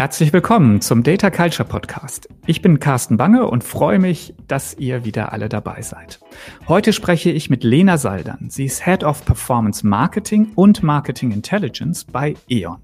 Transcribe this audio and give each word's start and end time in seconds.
Herzlich 0.00 0.32
willkommen 0.32 0.80
zum 0.80 1.02
Data 1.02 1.28
Culture 1.28 1.68
Podcast. 1.68 2.26
Ich 2.46 2.62
bin 2.62 2.80
Carsten 2.80 3.18
Bange 3.18 3.46
und 3.46 3.62
freue 3.62 3.98
mich, 3.98 4.34
dass 4.48 4.72
ihr 4.78 5.04
wieder 5.04 5.34
alle 5.34 5.50
dabei 5.50 5.82
seid. 5.82 6.20
Heute 6.68 6.94
spreche 6.94 7.30
ich 7.30 7.50
mit 7.50 7.64
Lena 7.64 7.98
Saldern. 7.98 8.48
Sie 8.48 8.64
ist 8.64 8.82
Head 8.82 9.04
of 9.04 9.22
Performance 9.26 9.86
Marketing 9.86 10.52
und 10.54 10.82
Marketing 10.82 11.32
Intelligence 11.32 12.06
bei 12.06 12.34
E.ON. 12.48 12.78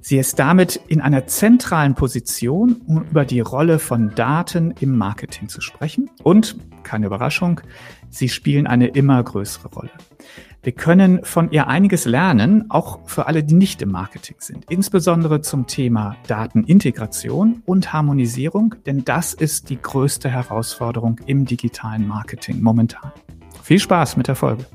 Sie 0.00 0.16
ist 0.16 0.38
damit 0.38 0.80
in 0.88 1.02
einer 1.02 1.26
zentralen 1.26 1.94
Position, 1.94 2.80
um 2.86 3.02
über 3.02 3.26
die 3.26 3.40
Rolle 3.40 3.78
von 3.78 4.14
Daten 4.14 4.72
im 4.80 4.96
Marketing 4.96 5.50
zu 5.50 5.60
sprechen. 5.60 6.08
Und, 6.22 6.56
keine 6.82 7.04
Überraschung, 7.04 7.60
sie 8.08 8.30
spielen 8.30 8.66
eine 8.66 8.86
immer 8.86 9.22
größere 9.22 9.68
Rolle. 9.68 9.90
Wir 10.66 10.74
können 10.74 11.24
von 11.24 11.52
ihr 11.52 11.68
einiges 11.68 12.06
lernen, 12.06 12.64
auch 12.70 12.98
für 13.08 13.28
alle, 13.28 13.44
die 13.44 13.54
nicht 13.54 13.82
im 13.82 13.92
Marketing 13.92 14.38
sind, 14.40 14.64
insbesondere 14.68 15.40
zum 15.40 15.68
Thema 15.68 16.16
Datenintegration 16.26 17.62
und 17.66 17.92
Harmonisierung, 17.92 18.74
denn 18.84 19.04
das 19.04 19.32
ist 19.32 19.70
die 19.70 19.80
größte 19.80 20.28
Herausforderung 20.28 21.20
im 21.24 21.44
digitalen 21.44 22.08
Marketing 22.08 22.62
momentan. 22.62 23.12
Viel 23.62 23.78
Spaß 23.78 24.16
mit 24.16 24.26
der 24.26 24.34
Folge. 24.34 24.66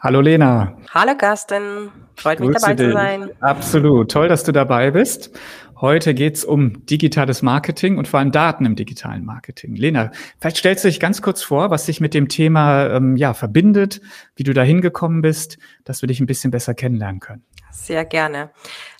Hallo 0.00 0.22
Lena. 0.22 0.78
Hallo 0.94 1.12
Carsten. 1.14 1.90
Freut 2.16 2.40
mich 2.40 2.56
dabei 2.56 2.74
zu 2.74 2.90
sein. 2.90 3.30
Absolut. 3.40 4.10
Toll, 4.10 4.28
dass 4.28 4.44
du 4.44 4.52
dabei 4.52 4.90
bist. 4.90 5.38
Heute 5.80 6.12
geht's 6.12 6.44
um 6.44 6.84
digitales 6.84 7.40
Marketing 7.40 7.96
und 7.96 8.06
vor 8.06 8.20
allem 8.20 8.32
Daten 8.32 8.66
im 8.66 8.76
digitalen 8.76 9.24
Marketing. 9.24 9.76
Lena, 9.76 10.10
vielleicht 10.38 10.58
stellst 10.58 10.84
du 10.84 10.88
dich 10.88 11.00
ganz 11.00 11.22
kurz 11.22 11.42
vor, 11.42 11.70
was 11.70 11.86
dich 11.86 12.02
mit 12.02 12.12
dem 12.12 12.28
Thema 12.28 12.88
ähm, 12.88 13.16
ja, 13.16 13.32
verbindet, 13.32 14.02
wie 14.36 14.42
du 14.42 14.52
da 14.52 14.62
hingekommen 14.62 15.22
bist, 15.22 15.56
dass 15.84 16.02
wir 16.02 16.06
dich 16.06 16.20
ein 16.20 16.26
bisschen 16.26 16.50
besser 16.50 16.74
kennenlernen 16.74 17.20
können. 17.20 17.44
Sehr 17.72 18.04
gerne. 18.04 18.50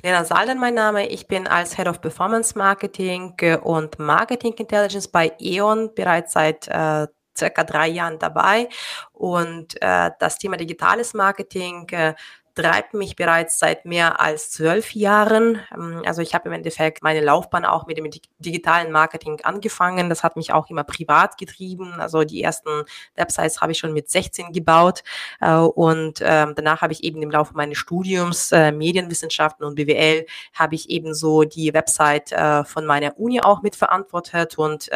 Lena 0.02 0.24
Salden, 0.24 0.58
mein 0.58 0.72
Name. 0.72 1.06
Ich 1.08 1.27
bin 1.27 1.46
als 1.46 1.77
Head 1.77 1.86
of 1.86 2.00
Performance 2.00 2.56
Marketing 2.56 3.34
und 3.62 3.98
Marketing 3.98 4.55
Intelligence 4.55 5.08
bei 5.08 5.33
E.ON 5.38 5.94
bereits 5.94 6.33
seit 6.33 6.66
äh, 6.68 7.08
circa 7.36 7.64
drei 7.64 7.88
Jahren 7.88 8.18
dabei. 8.18 8.68
Und 9.12 9.80
äh, 9.83 10.10
das 10.18 10.38
Thema 10.38 10.56
digitales 10.56 11.14
Marketing 11.14 11.88
äh, 11.90 12.14
treibt 12.54 12.94
mich 12.94 13.16
bereits 13.16 13.58
seit 13.58 13.84
mehr 13.84 14.20
als 14.20 14.50
zwölf 14.50 14.94
Jahren. 14.94 15.60
Ähm, 15.74 16.02
also 16.04 16.22
ich 16.22 16.34
habe 16.34 16.48
im 16.48 16.54
Endeffekt 16.54 17.02
meine 17.02 17.20
Laufbahn 17.20 17.64
auch 17.64 17.86
mit 17.86 17.98
dem 17.98 18.10
digitalen 18.38 18.92
Marketing 18.92 19.40
angefangen. 19.42 20.08
Das 20.08 20.22
hat 20.22 20.36
mich 20.36 20.52
auch 20.52 20.68
immer 20.70 20.84
privat 20.84 21.38
getrieben. 21.38 21.94
Also 21.98 22.24
die 22.24 22.42
ersten 22.42 22.84
Websites 23.14 23.60
habe 23.60 23.72
ich 23.72 23.78
schon 23.78 23.92
mit 23.92 24.10
16 24.10 24.52
gebaut 24.52 25.02
äh, 25.40 25.54
und 25.54 26.20
ähm, 26.22 26.54
danach 26.56 26.82
habe 26.82 26.92
ich 26.92 27.04
eben 27.04 27.22
im 27.22 27.30
Laufe 27.30 27.54
meines 27.54 27.78
Studiums 27.78 28.52
äh, 28.52 28.72
Medienwissenschaften 28.72 29.64
und 29.64 29.76
BWL 29.76 30.26
habe 30.54 30.74
ich 30.74 30.90
eben 30.90 31.14
so 31.14 31.44
die 31.44 31.72
Website 31.72 32.32
äh, 32.32 32.64
von 32.64 32.86
meiner 32.86 33.18
Uni 33.18 33.40
auch 33.40 33.62
mitverantwortet 33.62 34.58
und 34.58 34.90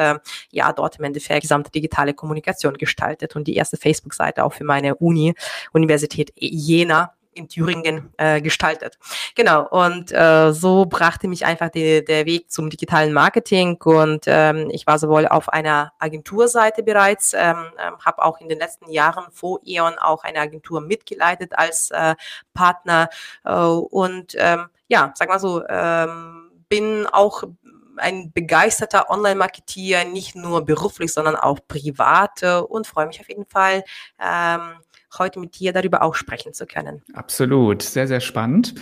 ja 0.50 0.72
dort 0.72 0.98
im 0.98 1.04
Endeffekt 1.04 1.42
gesamte 1.42 1.70
digitale 1.70 2.14
Kommunikation 2.14 2.74
gestaltet 2.74 3.36
und 3.36 3.46
die 3.46 3.54
erste 3.54 3.76
Facebook-Seite 3.76 4.44
auch 4.44 4.52
für 4.52 4.64
meine 4.64 4.96
Uni 4.96 5.34
Universität 5.72 6.32
Jena 6.36 7.14
in 7.34 7.48
Thüringen 7.48 8.12
äh, 8.16 8.40
gestaltet. 8.40 8.98
Genau, 9.34 9.68
und 9.68 10.12
äh, 10.12 10.52
so 10.52 10.86
brachte 10.86 11.28
mich 11.28 11.44
einfach 11.44 11.68
die, 11.68 12.04
der 12.04 12.26
Weg 12.26 12.50
zum 12.50 12.70
digitalen 12.70 13.12
Marketing 13.12 13.80
und 13.82 14.24
ähm, 14.26 14.68
ich 14.70 14.86
war 14.86 14.98
sowohl 14.98 15.26
auf 15.26 15.48
einer 15.48 15.92
Agenturseite 15.98 16.82
bereits, 16.82 17.34
ähm, 17.34 17.56
ähm, 17.78 17.94
habe 18.04 18.22
auch 18.22 18.40
in 18.40 18.48
den 18.48 18.58
letzten 18.58 18.90
Jahren 18.90 19.24
vor 19.32 19.60
E.ON 19.64 19.98
auch 19.98 20.24
eine 20.24 20.40
Agentur 20.40 20.80
mitgeleitet 20.80 21.52
als 21.56 21.90
äh, 21.90 22.14
Partner 22.52 23.08
äh, 23.44 23.52
und 23.52 24.34
ähm, 24.38 24.66
ja, 24.88 25.12
sag 25.14 25.28
mal 25.28 25.40
so, 25.40 25.66
ähm, 25.68 26.50
bin 26.68 27.06
auch 27.06 27.44
ein 27.96 28.32
begeisterter 28.32 29.10
Online-Marketeer, 29.10 30.04
nicht 30.04 30.34
nur 30.34 30.64
beruflich, 30.64 31.12
sondern 31.12 31.36
auch 31.36 31.58
privat 31.66 32.42
äh, 32.42 32.56
und 32.56 32.86
freue 32.86 33.06
mich 33.06 33.20
auf 33.20 33.28
jeden 33.28 33.46
Fall, 33.46 33.84
ähm, 34.20 34.74
heute 35.18 35.40
mit 35.40 35.58
dir 35.58 35.72
darüber 35.72 36.02
auch 36.02 36.14
sprechen 36.14 36.52
zu 36.52 36.66
können. 36.66 37.02
Absolut, 37.12 37.82
sehr, 37.82 38.06
sehr 38.08 38.20
spannend. 38.20 38.74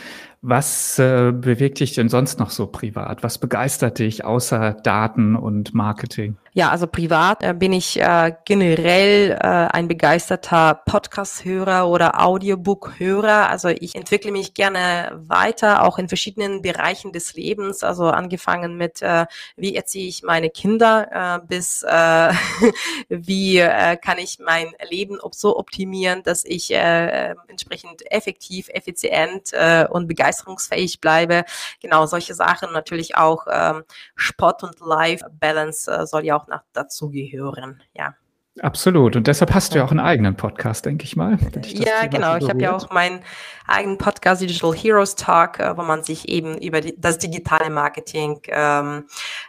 Was 0.44 0.98
äh, 0.98 1.30
bewegt 1.30 1.78
dich 1.78 1.94
denn 1.94 2.08
sonst 2.08 2.40
noch 2.40 2.50
so 2.50 2.66
privat? 2.66 3.22
Was 3.22 3.38
begeistert 3.38 4.00
dich 4.00 4.24
außer 4.24 4.72
Daten 4.72 5.36
und 5.36 5.72
Marketing? 5.72 6.36
Ja, 6.54 6.70
also 6.70 6.86
privat 6.86 7.42
äh, 7.42 7.54
bin 7.54 7.72
ich 7.72 7.98
äh, 7.98 8.32
generell 8.44 9.30
äh, 9.30 9.46
ein 9.46 9.88
begeisterter 9.88 10.82
Podcast-Hörer 10.84 11.88
oder 11.88 12.20
Audiobook-Hörer. 12.20 13.48
Also 13.48 13.68
ich 13.68 13.94
entwickle 13.94 14.32
mich 14.32 14.52
gerne 14.52 15.12
weiter, 15.14 15.84
auch 15.84 15.98
in 15.98 16.08
verschiedenen 16.08 16.60
Bereichen 16.60 17.12
des 17.12 17.34
Lebens. 17.34 17.84
Also 17.84 18.06
angefangen 18.06 18.76
mit, 18.76 19.00
äh, 19.00 19.26
wie 19.56 19.76
erziehe 19.76 20.08
ich 20.08 20.24
meine 20.24 20.50
Kinder, 20.50 21.38
äh, 21.40 21.46
bis 21.46 21.84
äh, 21.84 22.32
wie 23.08 23.58
äh, 23.58 23.96
kann 23.96 24.18
ich 24.18 24.40
mein 24.44 24.72
Leben 24.90 25.18
so 25.30 25.56
optimieren, 25.56 26.22
dass 26.24 26.44
ich 26.44 26.70
äh, 26.70 27.34
entsprechend 27.46 28.10
effektiv, 28.10 28.68
effizient 28.70 29.52
äh, 29.52 29.86
und 29.88 30.06
begeisterungsfähig 30.32 31.00
bleibe. 31.00 31.44
Genau, 31.80 32.06
solche 32.06 32.34
Sachen. 32.34 32.72
Natürlich 32.72 33.16
auch 33.16 33.46
ähm, 33.50 33.82
Sport 34.14 34.62
und 34.62 34.80
Life-Balance 34.80 35.90
äh, 35.90 36.06
soll 36.06 36.24
ja 36.24 36.36
auch 36.36 36.48
noch 36.48 36.62
dazugehören, 36.72 37.82
ja. 37.94 38.14
Absolut. 38.60 39.16
Und 39.16 39.26
deshalb 39.28 39.54
hast 39.54 39.72
du 39.72 39.78
ja 39.78 39.84
auch 39.84 39.90
einen 39.90 40.00
eigenen 40.00 40.36
Podcast, 40.36 40.84
denke 40.84 41.04
ich 41.04 41.16
mal. 41.16 41.38
Ich 41.64 41.72
ja, 41.72 42.06
genau. 42.06 42.36
Ich 42.36 42.50
habe 42.50 42.60
ja 42.60 42.76
auch 42.76 42.90
meinen 42.90 43.20
eigenen 43.66 43.96
Podcast 43.96 44.42
Digital 44.42 44.74
Heroes 44.74 45.16
Talk, 45.16 45.58
äh, 45.58 45.74
wo 45.74 45.82
man 45.82 46.02
sich 46.02 46.28
eben 46.28 46.58
über 46.58 46.82
die, 46.82 46.94
das 46.98 47.16
digitale 47.16 47.70
Marketing 47.70 48.42
ähm, 48.48 49.06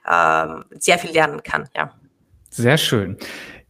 ähm, 0.10 0.64
sehr 0.80 0.98
viel 1.00 1.12
lernen 1.12 1.44
kann. 1.44 1.68
Ja. 1.76 1.92
Sehr 2.50 2.78
schön. 2.78 3.18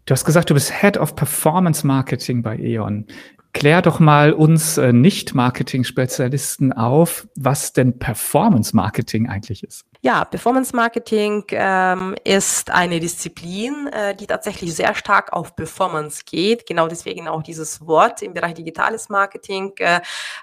Du 0.06 0.12
hast 0.12 0.24
gesagt, 0.24 0.51
du 0.51 0.53
bist 0.53 0.72
Head 0.72 0.97
of 0.97 1.16
Performance 1.16 1.88
Marketing 1.88 2.44
bei 2.44 2.59
E.ON. 2.59 3.07
Klär 3.53 3.84
doch 3.84 4.00
mal 4.00 4.34
uns 4.34 4.78
äh, 4.78 4.91
Nicht-Marketing-Spezialisten 4.91 6.74
auf, 6.74 7.28
was 7.36 7.72
denn 7.72 8.00
Performance 8.00 8.75
Marketing 8.75 9.30
eigentlich 9.30 9.64
ist. 9.64 9.86
Ja, 10.02 10.25
Performance 10.25 10.75
Marketing 10.75 11.46
ähm, 11.52 12.13
ist 12.25 12.72
eine 12.72 13.00
Disziplin, 13.00 13.88
äh, 13.88 14.13
die 14.13 14.28
tatsächlich 14.28 14.75
sehr 14.75 14.96
stark 14.96 15.31
auf 15.31 15.56
Performance 15.56 16.24
geht. 16.25 16.66
Genau 16.66 16.90
deswegen 16.90 17.30
auch 17.30 17.42
dieses 17.42 17.86
Wort 17.88 18.22
im 18.22 18.34
Bereich 18.34 18.56
digitales 18.56 19.08
Marketing. 19.08 19.72
Äh, 19.78 20.02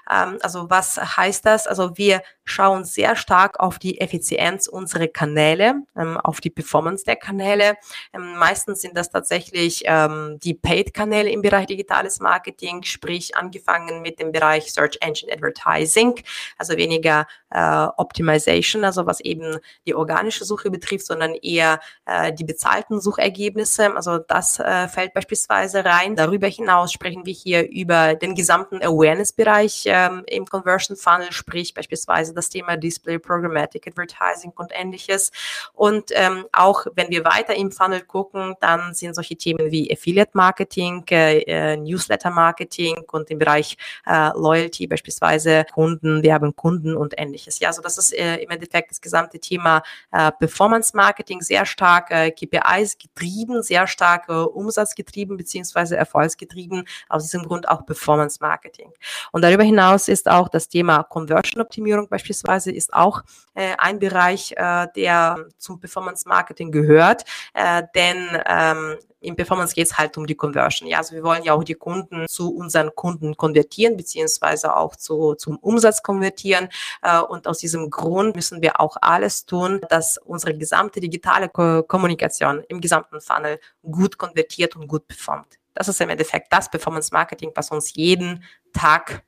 ähm, 0.09 0.39
also 0.41 0.67
was 0.69 0.97
heißt 0.97 1.45
das? 1.45 1.67
Also 1.67 1.95
wir 1.95 2.23
schauen 2.43 2.85
sehr 2.85 3.15
stark 3.15 3.59
auf 3.59 3.79
die 3.79 4.01
Effizienz 4.01 4.67
unserer 4.67 5.07
Kanäle, 5.07 5.83
ähm, 5.95 6.17
auf 6.17 6.41
die 6.41 6.49
Performance 6.49 7.05
der 7.05 7.15
Kanäle. 7.15 7.77
Ähm, 8.13 8.37
meistens 8.37 8.81
sind 8.81 8.97
das 8.97 9.09
tatsächlich 9.09 9.83
ähm, 9.85 10.39
die 10.41 10.53
Paid-Kanäle 10.53 11.29
im 11.29 11.41
Bereich 11.41 11.67
digitales 11.67 12.19
Marketing, 12.19 12.83
sprich 12.83 13.35
angefangen 13.35 14.01
mit 14.01 14.19
dem 14.19 14.31
Bereich 14.31 14.71
Search 14.71 14.97
Engine 15.01 15.31
Advertising, 15.31 16.15
also 16.57 16.77
weniger 16.77 17.27
äh, 17.51 17.87
Optimization, 17.97 18.83
also 18.83 19.05
was 19.05 19.19
eben 19.19 19.57
die 19.85 19.95
organische 19.95 20.45
Suche 20.45 20.71
betrifft, 20.71 21.05
sondern 21.05 21.35
eher 21.35 21.79
äh, 22.05 22.33
die 22.33 22.43
bezahlten 22.43 23.01
Suchergebnisse. 23.01 23.95
Also 23.95 24.17
das 24.17 24.59
äh, 24.59 24.87
fällt 24.87 25.13
beispielsweise 25.13 25.85
rein. 25.85 26.15
Darüber 26.15 26.47
hinaus 26.47 26.91
sprechen 26.91 27.25
wir 27.25 27.33
hier 27.33 27.69
über 27.69 28.15
den 28.15 28.35
gesamten 28.35 28.81
Awareness-Bereich 28.81 29.83
ähm, 29.85 30.23
im 30.27 30.45
Conversion 30.45 30.97
Funnel, 30.97 31.31
sprich 31.31 31.73
beispielsweise 31.73 32.30
das 32.33 32.49
Thema 32.49 32.77
Display, 32.77 33.19
Programmatic 33.19 33.87
Advertising 33.87 34.51
und 34.55 34.71
ähnliches. 34.73 35.31
Und 35.73 36.11
ähm, 36.13 36.45
auch 36.51 36.85
wenn 36.95 37.09
wir 37.09 37.25
weiter 37.25 37.55
im 37.55 37.71
Funnel 37.71 38.01
gucken, 38.01 38.55
dann 38.59 38.93
sind 38.93 39.15
solche 39.15 39.35
Themen 39.35 39.71
wie 39.71 39.91
Affiliate 39.91 40.31
Marketing, 40.33 41.03
äh, 41.09 41.39
äh, 41.41 41.77
Newsletter 41.77 42.29
Marketing 42.29 43.03
und 43.11 43.29
im 43.29 43.39
Bereich 43.39 43.77
äh, 44.05 44.29
Loyalty 44.35 44.87
beispielsweise 44.87 45.65
Kunden, 45.73 46.23
wir 46.23 46.33
haben 46.33 46.55
Kunden 46.55 46.95
und 46.95 47.13
ähnliches. 47.17 47.59
Ja, 47.59 47.69
also 47.69 47.81
das 47.81 47.97
ist 47.97 48.13
äh, 48.13 48.37
im 48.37 48.49
Endeffekt 48.49 48.91
das 48.91 49.01
gesamte 49.01 49.39
Thema 49.39 49.83
äh, 50.11 50.31
Performance 50.31 50.95
Marketing 50.95 51.41
sehr 51.41 51.65
stark 51.65 52.11
äh, 52.11 52.31
KPIs 52.31 52.97
getrieben, 52.97 53.63
sehr 53.63 53.87
stark 53.87 54.29
äh, 54.29 54.33
umsatzgetrieben 54.33 55.37
beziehungsweise 55.37 55.97
erfolgsgetrieben. 55.97 56.87
Aus 57.09 57.23
diesem 57.23 57.43
Grund 57.43 57.67
auch 57.67 57.85
Performance 57.85 58.37
Marketing. 58.41 58.91
Und 59.31 59.43
darüber 59.43 59.63
hinaus 59.63 60.07
ist 60.07 60.29
auch 60.29 60.49
das 60.49 60.67
Thema 60.67 61.03
Conversion 61.03 61.61
Optimierung 61.61 62.07
beispielsweise 62.07 62.20
ist 62.29 62.93
auch 62.93 63.23
äh, 63.53 63.73
ein 63.77 63.99
Bereich, 63.99 64.53
äh, 64.55 64.87
der 64.95 65.45
zum 65.57 65.79
Performance 65.79 66.27
Marketing 66.27 66.71
gehört, 66.71 67.23
äh, 67.53 67.83
denn 67.95 68.41
ähm, 68.45 68.97
im 69.21 69.35
Performance 69.35 69.75
geht 69.75 69.87
es 69.87 69.97
halt 69.97 70.17
um 70.17 70.25
die 70.25 70.35
Conversion. 70.35 70.89
Ja, 70.89 70.97
also 70.97 71.13
wir 71.15 71.23
wollen 71.23 71.43
ja 71.43 71.53
auch 71.53 71.63
die 71.63 71.75
Kunden 71.75 72.27
zu 72.27 72.53
unseren 72.53 72.93
Kunden 72.95 73.37
konvertieren, 73.37 73.95
beziehungsweise 73.95 74.75
auch 74.75 74.95
zu, 74.95 75.35
zum 75.35 75.57
Umsatz 75.57 76.01
konvertieren. 76.01 76.69
Äh, 77.01 77.19
und 77.19 77.47
aus 77.47 77.59
diesem 77.59 77.89
Grund 77.89 78.35
müssen 78.35 78.61
wir 78.61 78.79
auch 78.79 78.97
alles 78.99 79.45
tun, 79.45 79.81
dass 79.89 80.17
unsere 80.17 80.57
gesamte 80.57 80.99
digitale 80.99 81.49
Ko 81.49 81.83
Kommunikation 81.83 82.63
im 82.67 82.81
gesamten 82.81 83.21
Funnel 83.21 83.59
gut 83.83 84.17
konvertiert 84.17 84.75
und 84.75 84.87
gut 84.87 85.07
performt. 85.07 85.59
Das 85.73 85.87
ist 85.87 86.01
im 86.01 86.09
Endeffekt 86.09 86.51
das 86.51 86.69
Performance 86.69 87.13
Marketing, 87.13 87.51
was 87.55 87.69
uns 87.71 87.93
jeden 87.93 88.43
Tag 88.73 89.23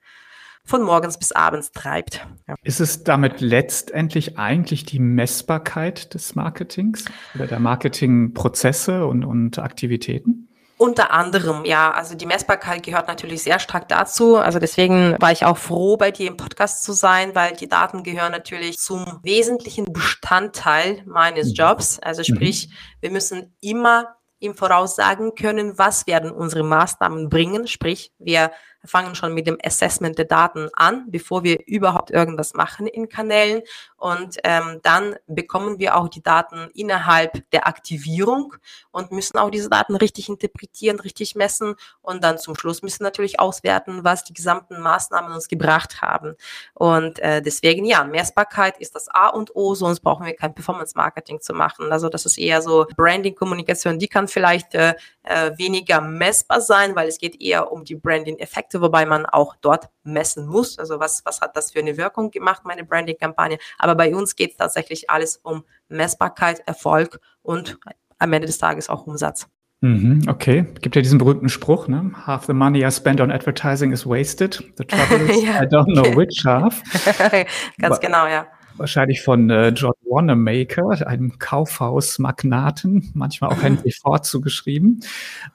von 0.66 0.82
morgens 0.82 1.18
bis 1.18 1.32
abends 1.32 1.72
treibt. 1.72 2.26
Ja. 2.48 2.56
Ist 2.64 2.80
es 2.80 3.04
damit 3.04 3.42
letztendlich 3.42 4.38
eigentlich 4.38 4.86
die 4.86 5.00
Messbarkeit 5.00 6.14
des 6.14 6.36
Marketings 6.36 7.06
oder 7.36 7.48
der 7.48 7.60
Marketingprozesse 7.60 9.06
und, 9.06 9.26
und 9.26 9.60
Aktivitäten? 9.60 10.50
Unter 10.78 11.12
anderem, 11.12 11.66
ja, 11.66 11.92
also 11.92 12.16
die 12.16 12.26
Messbarkeit 12.26 12.84
gehört 12.84 13.08
natürlich 13.08 13.44
sehr 13.44 13.60
stark 13.60 13.88
dazu. 13.88 14.38
Also 14.38 14.60
deswegen 14.60 15.16
war 15.20 15.32
ich 15.32 15.46
auch 15.46 15.58
froh, 15.58 15.98
bei 15.98 16.12
dir 16.12 16.28
im 16.28 16.36
Podcast 16.36 16.84
zu 16.84 16.94
sein, 16.94 17.36
weil 17.36 17.56
die 17.56 17.70
Daten 17.70 18.04
gehören 18.04 18.32
natürlich 18.32 18.80
zum 18.80 19.20
wesentlichen 19.22 19.86
Bestandteil 19.94 21.04
meines 21.06 21.50
mhm. 21.50 21.54
Jobs. 21.54 22.00
Also 22.00 22.22
mhm. 22.22 22.36
sprich, 22.36 22.70
wir 23.02 23.12
müssen 23.12 23.56
immer 23.62 24.16
im 24.40 24.56
Voraus 24.56 24.96
sagen 24.96 25.36
können, 25.36 25.78
was 25.78 26.06
werden 26.06 26.32
unsere 26.32 26.64
Maßnahmen 26.64 27.30
bringen. 27.30 27.68
Sprich, 27.68 28.12
wir 28.18 28.52
fangen 28.86 29.16
schon 29.16 29.34
mit 29.34 29.48
dem 29.48 29.58
Assessment 29.64 30.18
der 30.18 30.26
Daten 30.26 30.70
an, 30.74 31.06
bevor 31.10 31.44
wir 31.44 31.66
überhaupt 31.68 32.12
irgendwas 32.12 32.54
machen 32.54 32.88
in 32.88 33.10
Kanälen. 33.10 33.62
Und 33.98 34.38
ähm, 34.44 34.80
dann 34.84 35.16
bekommen 35.28 35.80
wir 35.80 35.96
auch 35.96 36.10
die 36.10 36.22
Daten 36.22 36.70
innerhalb 36.74 37.50
der 37.52 37.68
Aktivierung 37.68 38.56
und 38.92 39.12
müssen 39.12 39.38
auch 39.38 39.50
diese 39.50 39.70
Daten 39.70 39.96
richtig 39.96 40.28
interpretieren, 40.28 41.00
richtig 41.00 41.36
messen 41.36 41.76
und 42.02 42.24
dann 42.24 42.38
zum 42.38 42.56
Schluss 42.56 42.82
müssen 42.82 43.04
natürlich 43.04 43.40
auswerten, 43.40 44.04
was 44.04 44.26
die 44.26 44.34
gesamten 44.34 44.82
Maßnahmen 44.82 45.32
uns 45.32 45.48
gebracht 45.48 46.02
haben. 46.02 46.36
Und 46.74 47.20
äh, 47.20 47.42
deswegen 47.42 47.86
ja, 47.86 48.04
Messbarkeit 48.04 48.78
ist 48.80 48.96
das 48.96 49.08
A 49.08 49.30
und 49.30 49.56
O, 49.56 49.74
sonst 49.74 50.02
brauchen 50.02 50.26
wir 50.26 50.36
kein 50.36 50.54
Performance-Marketing 50.54 51.40
zu 51.40 51.54
machen. 51.54 51.92
Also 51.92 52.10
das 52.10 52.26
ist 52.26 52.38
eher 52.38 52.62
so 52.62 52.86
Branding-Kommunikation, 52.98 54.00
die 54.00 54.08
kann 54.08 54.28
vielleicht 54.28 54.76
äh, 54.76 54.96
äh, 55.24 55.52
weniger 55.58 56.02
messbar 56.02 56.62
sein, 56.62 56.96
weil 56.96 57.08
es 57.08 57.18
geht 57.18 57.42
eher 57.42 57.72
um 57.72 57.86
die 57.86 57.96
Branding-Effekte, 57.96 58.73
wobei 58.82 59.06
man 59.06 59.26
auch 59.26 59.56
dort 59.62 59.90
messen 60.04 60.48
muss. 60.48 60.80
Also 60.80 61.00
was, 61.00 61.24
was 61.26 61.42
hat 61.42 61.56
das 61.56 61.72
für 61.72 61.80
eine 61.80 61.98
Wirkung 61.98 62.32
gemacht, 62.32 62.64
meine 62.66 62.84
Branding-Kampagne. 62.84 63.58
Aber 63.78 63.96
bei 63.96 64.16
uns 64.16 64.36
geht 64.36 64.52
es 64.52 64.58
tatsächlich 64.58 65.10
alles 65.10 65.38
um 65.38 65.64
Messbarkeit, 65.90 66.62
Erfolg 66.66 67.20
und 67.42 67.78
am 68.20 68.34
Ende 68.34 68.48
des 68.48 68.58
Tages 68.58 68.90
auch 68.90 69.08
Umsatz. 69.08 69.48
Mhm, 69.82 70.24
okay, 70.30 70.66
gibt 70.82 70.96
ja 70.96 71.02
diesen 71.02 71.18
berühmten 71.18 71.50
Spruch, 71.50 71.90
ne? 71.90 72.12
Half 72.26 72.46
the 72.46 72.54
money 72.54 72.86
I 72.86 72.92
spend 72.92 73.20
on 73.20 73.32
advertising 73.32 73.92
is 73.92 74.06
wasted. 74.06 74.64
The 74.78 74.86
trouble 74.86 75.30
is 75.30 75.44
ja. 75.44 75.62
I 75.62 75.66
don't 75.66 75.94
know 75.94 76.16
which 76.16 76.46
half. 76.46 76.82
Ganz 77.78 78.00
genau, 78.00 78.28
ja 78.28 78.48
wahrscheinlich 78.78 79.22
von 79.22 79.50
äh, 79.50 79.70
John 79.70 79.94
Wanamaker, 80.04 81.08
einem 81.08 81.38
Kaufhausmagnaten, 81.40 83.12
manchmal 83.14 83.52
auch 83.52 83.62
Henry 83.62 83.92
Ford 84.02 84.26
zugeschrieben. 84.26 85.02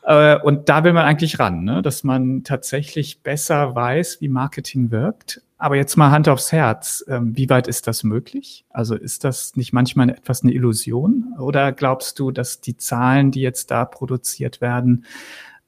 Äh, 0.05 0.39
und 0.41 0.69
da 0.69 0.85
will 0.85 0.93
man 0.93 1.05
eigentlich 1.05 1.39
ran, 1.39 1.65
ne? 1.65 1.83
dass 1.83 2.05
man 2.05 2.45
tatsächlich 2.45 3.23
besser 3.23 3.75
weiß, 3.75 4.21
wie 4.21 4.29
Marketing 4.29 4.91
wirkt. 4.91 5.43
Aber 5.59 5.75
jetzt 5.77 5.97
mal 5.97 6.13
Hand 6.13 6.29
aufs 6.29 6.53
Herz. 6.53 7.05
Ähm, 7.09 7.37
wie 7.37 7.51
weit 7.51 7.67
ist 7.67 7.89
das 7.89 8.05
möglich? 8.05 8.65
Also 8.71 8.95
ist 8.95 9.25
das 9.25 9.57
nicht 9.57 9.73
manchmal 9.73 10.11
etwas 10.11 10.43
eine 10.43 10.53
Illusion? 10.53 11.35
Oder 11.39 11.73
glaubst 11.73 12.19
du, 12.21 12.31
dass 12.31 12.61
die 12.61 12.77
Zahlen, 12.77 13.33
die 13.33 13.41
jetzt 13.41 13.73
da 13.73 13.85
produziert 13.85 14.61
werden, 14.61 15.05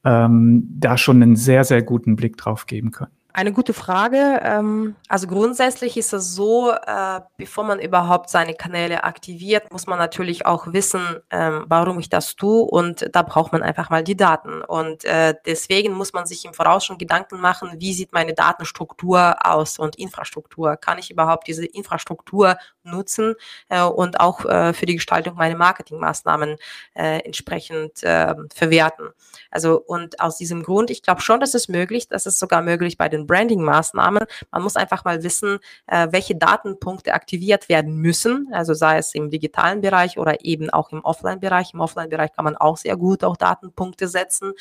ähm, 0.05 0.67
da 0.79 0.97
schon 0.97 1.21
einen 1.21 1.35
sehr, 1.35 1.65
sehr 1.65 1.81
guten 1.83 2.15
Blick 2.15 2.37
drauf 2.37 2.67
geben 2.67 2.91
können? 2.91 3.11
Eine 3.33 3.53
gute 3.53 3.73
Frage. 3.73 4.41
Ähm, 4.43 4.95
also 5.07 5.25
grundsätzlich 5.27 5.95
ist 5.95 6.11
es 6.11 6.35
so, 6.35 6.71
äh, 6.71 7.21
bevor 7.37 7.63
man 7.63 7.79
überhaupt 7.79 8.29
seine 8.29 8.55
Kanäle 8.55 9.05
aktiviert, 9.05 9.71
muss 9.71 9.87
man 9.87 9.97
natürlich 9.97 10.45
auch 10.45 10.73
wissen, 10.73 11.01
ähm, 11.29 11.63
warum 11.67 11.97
ich 11.99 12.09
das 12.09 12.35
tue 12.35 12.63
und 12.63 13.09
da 13.13 13.21
braucht 13.21 13.53
man 13.53 13.63
einfach 13.63 13.89
mal 13.89 14.03
die 14.03 14.17
Daten. 14.17 14.61
Und 14.61 15.05
äh, 15.05 15.33
deswegen 15.45 15.93
muss 15.93 16.11
man 16.11 16.25
sich 16.25 16.43
im 16.43 16.53
Voraus 16.53 16.83
schon 16.83 16.97
Gedanken 16.97 17.39
machen, 17.39 17.71
wie 17.77 17.93
sieht 17.93 18.11
meine 18.11 18.33
Datenstruktur 18.33 19.35
aus 19.45 19.79
und 19.79 19.95
Infrastruktur. 19.95 20.75
Kann 20.75 20.97
ich 20.97 21.09
überhaupt 21.09 21.47
diese 21.47 21.65
Infrastruktur 21.65 22.57
nutzen 22.83 23.35
äh, 23.69 23.83
und 23.83 24.19
auch 24.19 24.41
für 24.41 24.85
die 24.85 24.95
Gestaltung 24.95 25.35
meiner 25.35 25.55
Marketingmaßnahmen 25.55 26.57
entsprechend 26.93 27.99
ähm, 28.03 28.47
verwerten? 28.53 29.09
Also 29.51 29.79
und 29.79 30.19
aus 30.19 30.37
diesem 30.37 30.63
Grund, 30.63 30.89
ich 30.89 31.03
glaube 31.03 31.21
schon, 31.21 31.39
dass 31.39 31.53
es 31.53 31.67
möglich, 31.67 32.07
dass 32.07 32.25
es 32.25 32.39
sogar 32.39 32.61
möglich 32.61 32.97
bei 32.97 33.09
den 33.09 33.20
den 33.21 33.27
Branding-Maßnahmen. 33.27 34.23
Man 34.51 34.63
muss 34.63 34.75
einfach 34.75 35.05
mal 35.05 35.23
wissen, 35.23 35.59
äh, 35.87 36.07
welche 36.11 36.35
Datenpunkte 36.35 37.13
aktiviert 37.13 37.69
werden 37.69 37.95
müssen, 37.95 38.49
also 38.51 38.73
sei 38.73 38.97
es 38.97 39.13
im 39.13 39.29
digitalen 39.29 39.81
Bereich 39.81 40.17
oder 40.17 40.43
eben 40.43 40.69
auch 40.69 40.91
im 40.91 41.03
Offline-Bereich. 41.03 41.73
Im 41.73 41.81
Offline-Bereich 41.81 42.33
kann 42.33 42.45
man 42.45 42.57
auch 42.57 42.77
sehr 42.77 42.97
gut 42.97 43.23
auch 43.23 43.37
Datenpunkte 43.37 44.07
setzen. 44.07 44.53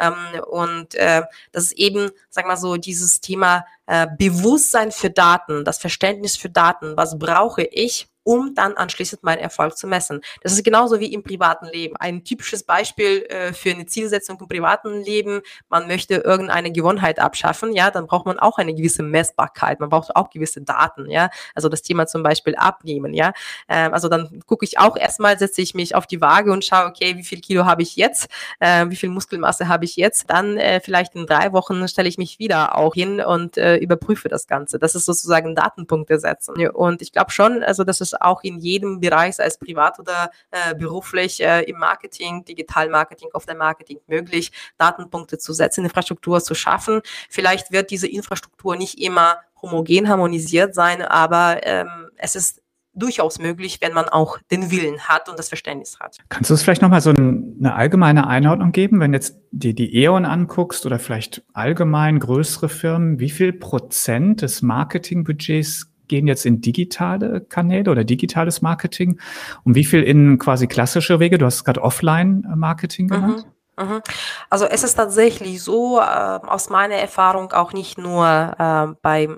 Ähm, 0.00 0.14
und 0.50 0.94
äh, 0.94 1.22
das 1.52 1.64
ist 1.64 1.72
eben, 1.72 2.10
sag 2.30 2.46
mal 2.46 2.56
so, 2.56 2.76
dieses 2.76 3.20
Thema 3.20 3.64
äh, 3.86 4.06
Bewusstsein 4.18 4.92
für 4.92 5.10
Daten, 5.10 5.64
das 5.64 5.78
Verständnis 5.78 6.36
für 6.36 6.50
Daten. 6.50 6.96
Was 6.96 7.18
brauche 7.18 7.62
ich, 7.62 8.08
um 8.24 8.54
dann 8.54 8.74
anschließend 8.74 9.22
meinen 9.22 9.38
Erfolg 9.38 9.76
zu 9.76 9.86
messen. 9.86 10.22
Das 10.42 10.52
ist 10.52 10.64
genauso 10.64 10.98
wie 10.98 11.12
im 11.12 11.22
privaten 11.22 11.66
Leben. 11.66 11.94
Ein 11.98 12.24
typisches 12.24 12.64
Beispiel 12.64 13.26
äh, 13.28 13.52
für 13.52 13.70
eine 13.70 13.86
Zielsetzung 13.86 14.40
im 14.40 14.48
privaten 14.48 15.02
Leben, 15.02 15.42
man 15.68 15.86
möchte 15.86 16.16
irgendeine 16.16 16.72
Gewohnheit 16.72 17.18
abschaffen, 17.18 17.72
ja, 17.72 17.90
dann 17.90 18.06
braucht 18.06 18.26
man 18.26 18.38
auch 18.38 18.58
eine 18.58 18.74
gewisse 18.74 19.02
Messbarkeit, 19.02 19.78
man 19.78 19.90
braucht 19.90 20.16
auch 20.16 20.30
gewisse 20.30 20.62
Daten, 20.62 21.10
ja, 21.10 21.28
also 21.54 21.68
das 21.68 21.82
Thema 21.82 22.06
zum 22.06 22.22
Beispiel 22.22 22.54
abnehmen, 22.56 23.12
ja, 23.12 23.32
ähm, 23.68 23.92
also 23.92 24.08
dann 24.08 24.40
gucke 24.46 24.64
ich 24.64 24.78
auch 24.78 24.96
erstmal, 24.96 25.38
setze 25.38 25.60
ich 25.60 25.74
mich 25.74 25.94
auf 25.94 26.06
die 26.06 26.20
Waage 26.20 26.50
und 26.50 26.64
schaue, 26.64 26.86
okay, 26.86 27.16
wie 27.18 27.24
viel 27.24 27.40
Kilo 27.40 27.66
habe 27.66 27.82
ich 27.82 27.96
jetzt, 27.96 28.28
äh, 28.58 28.86
wie 28.88 28.96
viel 28.96 29.10
Muskelmasse 29.10 29.68
habe 29.68 29.84
ich 29.84 29.96
jetzt, 29.96 30.30
dann 30.30 30.56
äh, 30.56 30.80
vielleicht 30.80 31.14
in 31.14 31.26
drei 31.26 31.52
Wochen 31.52 31.86
stelle 31.88 32.08
ich 32.08 32.16
mich 32.16 32.38
wieder 32.38 32.78
auch 32.78 32.94
hin 32.94 33.20
und 33.20 33.58
äh, 33.58 33.73
überprüfe 33.78 34.28
das 34.28 34.46
Ganze. 34.46 34.78
Das 34.78 34.94
ist 34.94 35.04
sozusagen 35.04 35.54
Datenpunkte 35.54 36.18
setzen 36.18 36.68
und 36.68 37.02
ich 37.02 37.12
glaube 37.12 37.30
schon, 37.30 37.62
also 37.62 37.84
das 37.84 38.00
ist 38.00 38.20
auch 38.20 38.42
in 38.42 38.58
jedem 38.58 39.00
Bereich, 39.00 39.36
sei 39.36 39.44
es 39.44 39.58
privat 39.58 39.98
oder 39.98 40.30
äh, 40.50 40.74
beruflich, 40.74 41.42
äh, 41.42 41.62
im 41.62 41.78
Marketing, 41.78 42.44
Digitalmarketing, 42.44 43.30
Offline-Marketing 43.32 44.00
möglich, 44.06 44.52
Datenpunkte 44.78 45.38
zu 45.38 45.52
setzen, 45.52 45.84
Infrastruktur 45.84 46.40
zu 46.40 46.54
schaffen. 46.54 47.00
Vielleicht 47.28 47.72
wird 47.72 47.90
diese 47.90 48.08
Infrastruktur 48.08 48.76
nicht 48.76 49.00
immer 49.00 49.38
homogen 49.62 50.08
harmonisiert 50.08 50.74
sein, 50.74 51.02
aber 51.02 51.60
ähm, 51.64 52.10
es 52.16 52.36
ist 52.36 52.63
durchaus 52.94 53.38
möglich, 53.38 53.78
wenn 53.80 53.92
man 53.92 54.08
auch 54.08 54.38
den 54.50 54.70
Willen 54.70 55.00
hat 55.00 55.28
und 55.28 55.38
das 55.38 55.48
Verständnis 55.48 55.98
hat. 56.00 56.18
Kannst 56.28 56.50
du 56.50 56.54
es 56.54 56.62
vielleicht 56.62 56.82
nochmal 56.82 57.00
so 57.00 57.10
eine 57.10 57.74
allgemeine 57.74 58.26
Einordnung 58.26 58.72
geben, 58.72 59.00
wenn 59.00 59.12
jetzt 59.12 59.36
dir 59.50 59.74
die 59.74 59.96
E.ON 59.96 60.24
anguckst 60.24 60.86
oder 60.86 60.98
vielleicht 60.98 61.42
allgemein 61.52 62.18
größere 62.18 62.68
Firmen, 62.68 63.18
wie 63.18 63.30
viel 63.30 63.52
Prozent 63.52 64.42
des 64.42 64.62
Marketingbudgets 64.62 65.90
gehen 66.08 66.26
jetzt 66.26 66.44
in 66.44 66.60
digitale 66.60 67.40
Kanäle 67.40 67.90
oder 67.90 68.04
digitales 68.04 68.62
Marketing 68.62 69.18
und 69.64 69.74
wie 69.74 69.84
viel 69.84 70.02
in 70.02 70.38
quasi 70.38 70.66
klassische 70.66 71.18
Wege? 71.20 71.38
Du 71.38 71.46
hast 71.46 71.64
gerade 71.64 71.82
Offline-Marketing 71.82 73.08
genannt. 73.08 73.46
Mhm. 73.46 73.53
Mhm. 73.76 74.02
Also 74.50 74.66
es 74.66 74.84
ist 74.84 74.94
tatsächlich 74.94 75.62
so, 75.62 75.98
äh, 75.98 76.02
aus 76.02 76.70
meiner 76.70 76.94
Erfahrung 76.94 77.52
auch 77.52 77.72
nicht 77.72 77.98
nur 77.98 78.24
äh, 78.56 78.94
bei, 79.02 79.28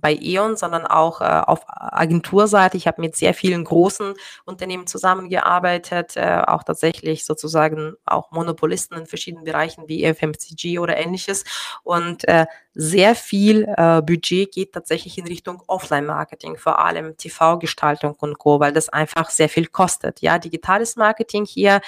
bei 0.00 0.18
E.ON, 0.20 0.56
sondern 0.56 0.86
auch 0.86 1.22
äh, 1.22 1.24
auf 1.24 1.60
Agenturseite. 1.66 2.76
Ich 2.76 2.86
habe 2.86 3.00
mit 3.00 3.16
sehr 3.16 3.32
vielen 3.32 3.64
großen 3.64 4.14
Unternehmen 4.44 4.86
zusammengearbeitet, 4.86 6.16
äh, 6.16 6.42
auch 6.46 6.62
tatsächlich 6.62 7.24
sozusagen 7.24 7.94
auch 8.04 8.30
Monopolisten 8.32 8.98
in 8.98 9.06
verschiedenen 9.06 9.44
Bereichen 9.44 9.88
wie 9.88 10.04
FMCG 10.04 10.78
oder 10.78 10.98
ähnliches. 10.98 11.44
Und 11.82 12.28
äh, 12.28 12.46
sehr 12.74 13.14
viel 13.14 13.66
äh, 13.76 14.02
Budget 14.02 14.52
geht 14.52 14.72
tatsächlich 14.72 15.16
in 15.18 15.26
Richtung 15.26 15.62
Offline-Marketing, 15.66 16.56
vor 16.56 16.78
allem 16.78 17.16
TV-Gestaltung 17.16 18.14
und 18.20 18.38
Co., 18.38 18.60
weil 18.60 18.72
das 18.72 18.90
einfach 18.90 19.30
sehr 19.30 19.48
viel 19.48 19.66
kostet. 19.66 20.20
Ja, 20.20 20.38
digitales 20.38 20.96
Marketing 20.96 21.46
hier. 21.46 21.80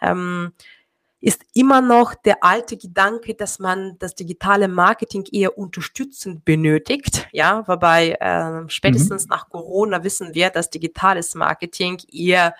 Ähm, 0.00 0.52
ist 1.20 1.42
immer 1.52 1.80
noch 1.80 2.14
der 2.14 2.44
alte 2.44 2.76
Gedanke, 2.76 3.34
dass 3.34 3.58
man 3.58 3.96
das 3.98 4.14
digitale 4.14 4.68
Marketing 4.68 5.24
eher 5.32 5.58
unterstützend 5.58 6.44
benötigt. 6.44 7.28
Ja, 7.32 7.66
wobei 7.66 8.12
äh, 8.12 8.68
spätestens 8.68 9.24
mhm. 9.24 9.30
nach 9.30 9.48
Corona 9.48 10.04
wissen 10.04 10.34
wir, 10.34 10.50
dass 10.50 10.70
digitales 10.70 11.34
Marketing 11.34 11.98
eher 12.12 12.54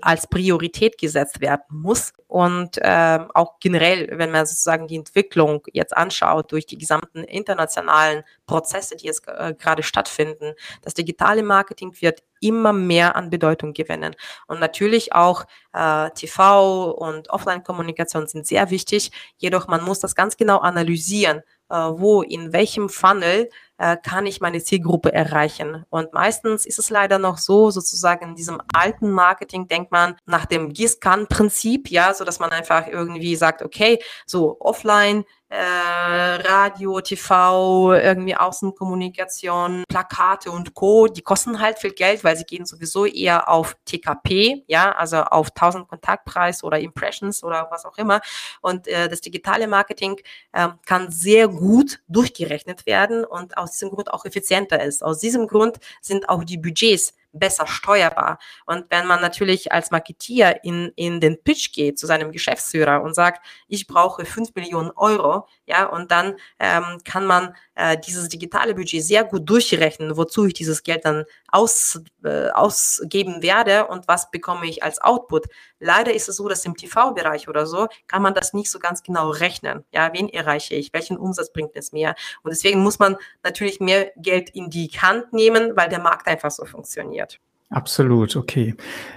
als 0.00 0.26
Priorität 0.26 0.98
gesetzt 0.98 1.40
werden 1.40 1.64
muss. 1.68 2.12
Und 2.26 2.78
äh, 2.78 3.18
auch 3.34 3.58
generell, 3.60 4.08
wenn 4.16 4.30
man 4.30 4.46
sozusagen 4.46 4.86
die 4.86 4.96
Entwicklung 4.96 5.66
jetzt 5.72 5.96
anschaut 5.96 6.52
durch 6.52 6.64
die 6.64 6.78
gesamten 6.78 7.24
internationalen 7.24 8.22
Prozesse, 8.46 8.96
die 8.96 9.06
jetzt 9.06 9.26
äh, 9.26 9.54
gerade 9.58 9.82
stattfinden, 9.82 10.54
das 10.82 10.94
digitale 10.94 11.42
Marketing 11.42 11.92
wird 12.00 12.22
immer 12.40 12.72
mehr 12.72 13.16
an 13.16 13.30
Bedeutung 13.30 13.72
gewinnen. 13.72 14.14
Und 14.46 14.60
natürlich 14.60 15.12
auch 15.12 15.44
äh, 15.72 16.10
TV 16.10 16.92
und 16.92 17.28
Offline-Kommunikation 17.30 18.26
sind 18.28 18.46
sehr 18.46 18.70
wichtig. 18.70 19.10
Jedoch 19.36 19.68
man 19.68 19.82
muss 19.82 20.00
das 20.00 20.14
ganz 20.14 20.36
genau 20.36 20.58
analysieren, 20.58 21.42
wo, 21.76 22.22
in 22.22 22.52
welchem 22.52 22.88
Funnel 22.88 23.48
äh, 23.78 23.96
kann 23.96 24.26
ich 24.26 24.40
meine 24.40 24.62
Zielgruppe 24.62 25.12
erreichen. 25.12 25.84
Und 25.88 26.12
meistens 26.12 26.66
ist 26.66 26.78
es 26.78 26.90
leider 26.90 27.18
noch 27.18 27.38
so, 27.38 27.70
sozusagen 27.70 28.30
in 28.30 28.34
diesem 28.34 28.60
alten 28.74 29.10
Marketing 29.10 29.68
denkt 29.68 29.90
man 29.90 30.16
nach 30.26 30.44
dem 30.44 30.72
Gießkannenprinzip, 30.72 31.90
ja, 31.90 32.12
so 32.12 32.24
dass 32.24 32.40
man 32.40 32.50
einfach 32.50 32.86
irgendwie 32.86 33.36
sagt, 33.36 33.62
okay, 33.62 33.98
so 34.26 34.58
offline 34.60 35.24
äh, 35.50 35.56
Radio, 35.56 37.00
TV, 37.00 37.94
irgendwie 37.94 38.36
Außenkommunikation, 38.36 39.82
Plakate 39.88 40.50
und 40.50 40.74
Co. 40.74 41.08
Die 41.08 41.22
kosten 41.22 41.60
halt 41.60 41.78
viel 41.78 41.90
Geld, 41.90 42.22
weil 42.22 42.36
sie 42.36 42.44
gehen 42.44 42.64
sowieso 42.64 43.04
eher 43.04 43.48
auf 43.48 43.76
TKP, 43.84 44.64
ja, 44.68 44.92
also 44.92 45.18
auf 45.18 45.48
1000 45.48 45.88
Kontaktpreis 45.88 46.62
oder 46.62 46.78
Impressions 46.78 47.42
oder 47.42 47.66
was 47.70 47.84
auch 47.84 47.98
immer. 47.98 48.20
Und 48.60 48.86
äh, 48.86 49.08
das 49.08 49.20
digitale 49.20 49.66
Marketing 49.66 50.20
äh, 50.52 50.68
kann 50.86 51.10
sehr 51.10 51.48
gut 51.48 52.00
durchgerechnet 52.06 52.86
werden 52.86 53.24
und 53.24 53.58
aus 53.58 53.72
diesem 53.72 53.90
Grund 53.90 54.12
auch 54.12 54.24
effizienter 54.24 54.80
ist. 54.82 55.02
Aus 55.02 55.18
diesem 55.18 55.48
Grund 55.48 55.78
sind 56.00 56.28
auch 56.28 56.44
die 56.44 56.58
Budgets 56.58 57.12
besser 57.32 57.66
steuerbar. 57.66 58.38
Und 58.66 58.86
wenn 58.90 59.06
man 59.06 59.20
natürlich 59.20 59.72
als 59.72 59.90
Marketier 59.90 60.60
in, 60.64 60.92
in 60.96 61.20
den 61.20 61.42
Pitch 61.42 61.72
geht 61.72 61.98
zu 61.98 62.06
seinem 62.06 62.32
Geschäftsführer 62.32 63.02
und 63.02 63.14
sagt, 63.14 63.44
ich 63.68 63.86
brauche 63.86 64.24
fünf 64.24 64.54
Millionen 64.54 64.90
Euro, 64.92 65.46
ja, 65.66 65.86
und 65.86 66.10
dann 66.10 66.36
ähm, 66.58 66.98
kann 67.04 67.26
man 67.26 67.54
äh, 67.80 67.98
dieses 67.98 68.28
digitale 68.28 68.74
Budget 68.74 69.02
sehr 69.02 69.24
gut 69.24 69.48
durchrechnen, 69.48 70.16
wozu 70.16 70.44
ich 70.46 70.54
dieses 70.54 70.82
Geld 70.82 71.04
dann 71.04 71.24
aus, 71.48 72.02
äh, 72.22 72.50
ausgeben 72.50 73.42
werde 73.42 73.86
und 73.86 74.06
was 74.06 74.30
bekomme 74.30 74.66
ich 74.66 74.82
als 74.82 75.00
Output. 75.00 75.46
Leider 75.78 76.12
ist 76.12 76.28
es 76.28 76.36
so, 76.36 76.48
dass 76.48 76.64
im 76.66 76.76
TV-Bereich 76.76 77.48
oder 77.48 77.66
so 77.66 77.88
kann 78.06 78.22
man 78.22 78.34
das 78.34 78.52
nicht 78.52 78.70
so 78.70 78.78
ganz 78.78 79.02
genau 79.02 79.30
rechnen. 79.30 79.84
Ja, 79.92 80.10
wen 80.12 80.28
erreiche 80.28 80.74
ich? 80.74 80.92
Welchen 80.92 81.16
Umsatz 81.16 81.52
bringt 81.52 81.74
es 81.74 81.92
mir? 81.92 82.14
Und 82.42 82.50
deswegen 82.50 82.82
muss 82.82 82.98
man 82.98 83.16
natürlich 83.42 83.80
mehr 83.80 84.12
Geld 84.16 84.50
in 84.50 84.68
die 84.68 84.88
Hand 84.88 85.32
nehmen, 85.32 85.74
weil 85.74 85.88
der 85.88 86.00
Markt 86.00 86.26
einfach 86.26 86.50
so 86.50 86.66
funktioniert. 86.66 87.40
Absolut, 87.70 88.36
okay. 88.36 88.74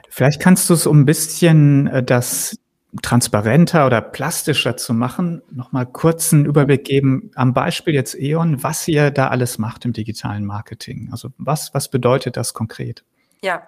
Vielleicht 0.09 0.39
kannst 0.39 0.69
du 0.69 0.75
es 0.75 0.85
um 0.85 1.01
ein 1.01 1.05
bisschen 1.05 1.87
äh, 1.87 2.03
das 2.03 2.55
transparenter 3.01 3.85
oder 3.85 4.01
plastischer 4.01 4.77
zu 4.77 4.93
machen, 4.93 5.41
nochmal 5.51 5.85
kurz 5.85 6.31
einen 6.31 6.45
Überblick 6.45 6.85
geben 6.85 7.31
am 7.35 7.53
Beispiel 7.53 7.93
jetzt 7.93 8.15
E.ON, 8.19 8.61
was 8.61 8.87
ihr 8.87 9.11
da 9.11 9.29
alles 9.29 9.57
macht 9.57 9.85
im 9.85 9.93
digitalen 9.93 10.45
Marketing. 10.45 11.09
Also 11.11 11.29
was, 11.37 11.73
was 11.73 11.89
bedeutet 11.89 12.37
das 12.37 12.53
konkret? 12.53 13.03
Ja, 13.43 13.67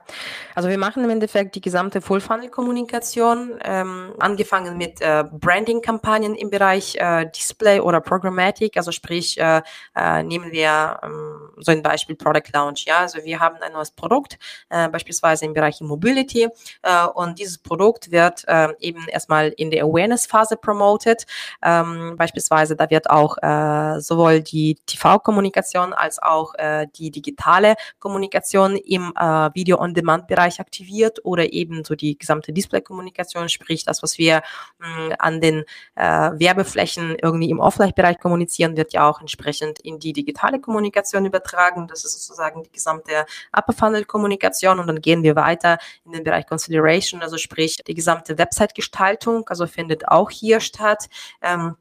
also 0.55 0.69
wir 0.69 0.77
machen 0.77 1.03
im 1.03 1.09
Endeffekt 1.09 1.53
die 1.55 1.59
gesamte 1.59 1.99
Full-Funnel-Kommunikation, 1.99 3.59
ähm, 3.61 4.13
angefangen 4.19 4.77
mit 4.77 5.01
äh, 5.01 5.25
Branding-Kampagnen 5.29 6.33
im 6.33 6.49
Bereich 6.49 6.95
äh, 6.95 7.29
Display 7.29 7.81
oder 7.81 7.99
Programmatic, 7.99 8.77
also 8.77 8.93
sprich, 8.93 9.37
äh, 9.37 9.61
äh, 9.93 10.23
nehmen 10.23 10.53
wir 10.53 10.97
ähm, 11.03 11.49
so 11.57 11.73
ein 11.73 11.83
Beispiel 11.83 12.15
Product 12.15 12.53
Launch, 12.53 12.85
ja, 12.85 12.99
also 12.99 13.21
wir 13.25 13.37
haben 13.41 13.57
ein 13.57 13.73
neues 13.73 13.91
Produkt, 13.91 14.39
äh, 14.69 14.87
beispielsweise 14.87 15.43
im 15.43 15.53
Bereich 15.53 15.81
Mobility 15.81 16.47
äh, 16.81 17.05
und 17.13 17.37
dieses 17.37 17.57
Produkt 17.57 18.11
wird 18.11 18.45
äh, 18.47 18.69
eben 18.79 19.05
erstmal 19.09 19.49
in 19.57 19.71
der 19.71 19.83
Awareness-Phase 19.83 20.55
promoted, 20.55 21.25
ähm, 21.61 22.15
beispielsweise 22.15 22.77
da 22.77 22.89
wird 22.89 23.09
auch 23.09 23.37
äh, 23.41 23.99
sowohl 23.99 24.39
die 24.39 24.77
TV-Kommunikation 24.85 25.91
als 25.91 26.23
auch 26.23 26.53
äh, 26.55 26.87
die 26.95 27.11
digitale 27.11 27.75
Kommunikation 27.99 28.77
im 28.77 29.11
äh, 29.19 29.49
Video-on-Demand-Bereich 29.65 30.59
aktiviert 30.59 31.19
oder 31.23 31.51
eben 31.51 31.83
so 31.83 31.95
die 31.95 32.17
gesamte 32.17 32.53
Display-Kommunikation, 32.53 33.49
sprich 33.49 33.83
das, 33.83 34.03
was 34.03 34.17
wir 34.17 34.43
mh, 34.79 34.87
mm, 34.87 35.13
an 35.19 35.41
den 35.41 35.63
äh, 35.95 36.03
Werbeflächen 36.05 37.17
irgendwie 37.21 37.49
im 37.49 37.59
Offline-Bereich 37.59 38.19
kommunizieren, 38.19 38.77
wird 38.77 38.93
ja 38.93 39.09
auch 39.09 39.21
entsprechend 39.21 39.79
in 39.79 39.99
die 39.99 40.13
digitale 40.13 40.59
Kommunikation 40.59 41.25
übertragen. 41.25 41.87
Das 41.87 42.05
ist 42.05 42.13
sozusagen 42.13 42.63
die 42.63 42.71
gesamte 42.71 43.25
Upper-Funnel-Kommunikation 43.51 44.79
und 44.79 44.87
dann 44.87 45.01
gehen 45.01 45.23
wir 45.23 45.35
weiter 45.35 45.79
in 46.05 46.11
den 46.11 46.23
Bereich 46.23 46.45
Consideration, 46.45 47.21
also 47.21 47.37
sprich 47.37 47.77
die 47.77 47.93
gesamte 47.93 48.37
Website-Gestaltung, 48.37 49.47
also 49.49 49.67
findet 49.67 50.07
auch 50.07 50.29
hier 50.29 50.59
statt. 50.59 51.07
Ähm, 51.41 51.75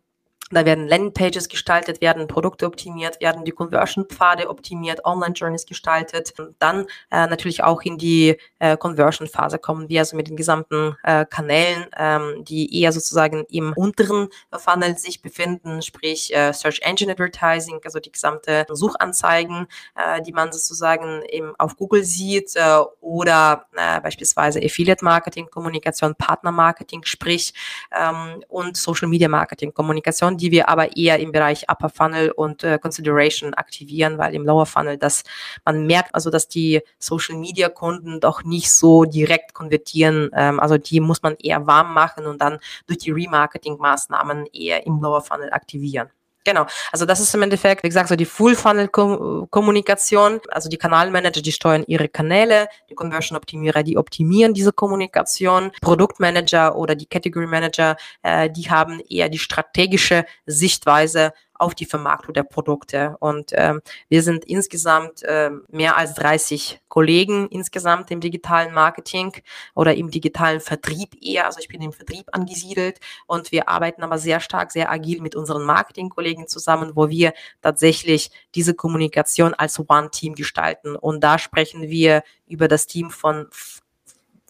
da 0.55 0.65
werden 0.65 0.89
Landingpages 0.89 1.49
gestaltet 1.49 2.01
werden, 2.01 2.27
Produkte 2.27 2.67
optimiert 2.67 3.21
werden, 3.21 3.45
die 3.45 3.53
Conversion-Pfade 3.53 4.49
optimiert, 4.49 5.05
Online-Journeys 5.05 5.67
gestaltet. 5.67 6.33
Und 6.39 6.55
dann 6.59 6.87
äh, 7.11 7.27
natürlich 7.27 7.63
auch 7.63 7.83
in 7.83 7.99
die 7.99 8.37
äh, 8.59 8.77
Conversion-Phase 8.77 9.59
kommen 9.59 9.89
wir 9.89 10.01
also 10.01 10.17
mit 10.17 10.29
den 10.29 10.37
gesamten 10.37 10.97
äh, 11.03 11.25
Kanälen, 11.27 11.87
ähm, 11.97 12.45
die 12.45 12.81
eher 12.81 12.93
sozusagen 12.93 13.45
im 13.51 13.73
unteren 13.75 14.29
Funnel 14.53 14.97
sich 14.99 15.23
befinden, 15.23 15.83
sprich 15.83 16.35
äh, 16.35 16.53
Search 16.53 16.81
Engine 16.83 17.13
Advertising, 17.13 17.81
also 17.85 17.99
die 17.99 18.13
gesamte 18.13 18.67
Suchanzeigen, 18.71 19.67
äh, 19.97 20.23
die 20.23 20.33
man 20.33 20.53
sozusagen 20.53 21.23
eben 21.29 21.55
auf 21.59 21.77
Google 21.77 22.05
sieht 22.05 22.55
äh, 22.57 22.79
oder 23.01 23.67
äh, 23.77 24.01
beispielsweise 24.01 24.61
Affiliate-Marketing, 24.61 25.49
Kommunikation, 25.51 26.15
Partner-Marketing, 26.15 27.03
sprich 27.05 27.55
ähm, 27.91 28.43
und 28.49 28.77
Social-Media-Marketing-Kommunikation 28.77 30.37
die 30.37 30.44
wir 30.51 30.69
aber 30.69 30.97
eher 30.97 31.19
im 31.19 31.33
Bereich 31.33 31.69
Upper 31.69 31.89
Funnel 31.89 32.31
und 32.31 32.65
äh, 32.65 32.79
Consideration 32.79 33.55
aktivieren, 33.55 34.19
weil 34.19 34.35
im 34.35 34.45
Lower 34.45 34.67
Funnel, 34.67 34.99
dass 34.99 35.25
man 35.65 35.87
merkt 35.87 36.15
also, 36.15 36.31
dass 36.31 36.49
die 36.49 36.83
Social 36.99 37.37
Media 37.37 37.69
Kunden 37.69 38.21
doch 38.21 38.45
nicht 38.45 38.73
so 38.73 39.05
direkt 39.05 39.55
konvertieren. 39.55 40.31
Ähm, 40.35 40.61
also 40.61 40.79
die 40.79 41.01
muss 41.01 41.23
man 41.23 41.37
eher 41.37 41.67
warm 41.67 41.95
machen 41.95 42.27
und 42.27 42.41
dann 42.41 42.59
durch 42.87 42.99
die 42.99 43.11
Remarketing 43.11 43.79
Maßnahmen 43.79 44.47
eher 44.53 44.87
im 44.87 45.01
Lower 45.01 45.23
Funnel 45.23 45.51
aktivieren. 45.53 46.09
Genau. 46.45 46.67
Also 46.93 47.07
das 47.07 47.21
ist 47.21 47.35
im 47.35 47.41
Endeffekt, 47.43 47.83
wie 47.83 47.89
gesagt, 47.89 48.11
so 48.11 48.17
die 48.17 48.27
Full-Funnel-Kommunikation. 48.27 50.41
Also 50.51 50.69
die 50.69 50.77
Kanalmanager, 50.77 51.41
die 51.41 51.53
steuern 51.53 51.85
ihre 51.87 52.09
Kanäle, 52.09 52.69
die 52.91 52.95
Conversion-Optimierer, 52.95 53.83
die 53.83 53.97
optimieren 53.97 54.53
diese 54.53 54.73
Kommunikation. 54.73 55.71
Produktmanager 55.81 56.77
oder 56.77 56.95
die 56.95 57.07
Category 57.07 57.47
Manager, 57.47 57.97
äh, 58.23 58.51
die 58.51 58.71
haben 58.71 59.01
eher 59.09 59.31
die 59.31 59.39
strategische 59.39 60.27
Sichtweise 60.45 61.33
auf 61.55 61.75
die 61.75 61.87
Vermarktung 61.87 62.35
der 62.35 62.43
Produkte. 62.43 63.17
Und 63.21 63.53
ähm, 63.55 63.81
wir 64.09 64.23
sind 64.23 64.45
insgesamt 64.45 65.23
äh, 65.23 65.51
mehr 65.69 65.97
als 65.97 66.15
30 66.15 66.81
Kollegen 66.89 67.49
insgesamt 67.49 68.11
im 68.11 68.21
digitalen 68.21 68.73
Marketing 68.75 69.33
oder 69.75 69.95
im 69.95 70.11
digitalen 70.11 70.61
Vertrieb 70.61 71.17
eher. 71.21 71.47
Also 71.47 71.61
ich 71.61 71.69
bin 71.69 71.83
im 71.83 71.93
Vertrieb 71.93 72.27
angesiedelt 72.33 73.01
und 73.27 73.53
wir 73.53 73.69
arbeiten 73.69 74.03
aber 74.03 74.19
sehr 74.19 74.41
stark, 74.41 74.73
sehr 74.73 74.91
agil 74.91 75.21
mit 75.21 75.35
unseren 75.37 75.65
Marketingkollegen 75.65 76.49
zusammen, 76.49 76.93
wo 76.95 77.09
wir 77.09 77.33
tatsächlich 77.63 78.31
diese 78.55 78.75
Kommunikation 78.75 79.55
als 79.55 79.79
One-Team 79.79 80.35
gestalten. 80.35 80.97
Und 80.97 81.23
da 81.23 81.39
sprechen 81.39 81.83
wir 81.83 82.23
über 82.47 82.69
das 82.69 82.87
Team 82.87 83.11
von 83.11 83.49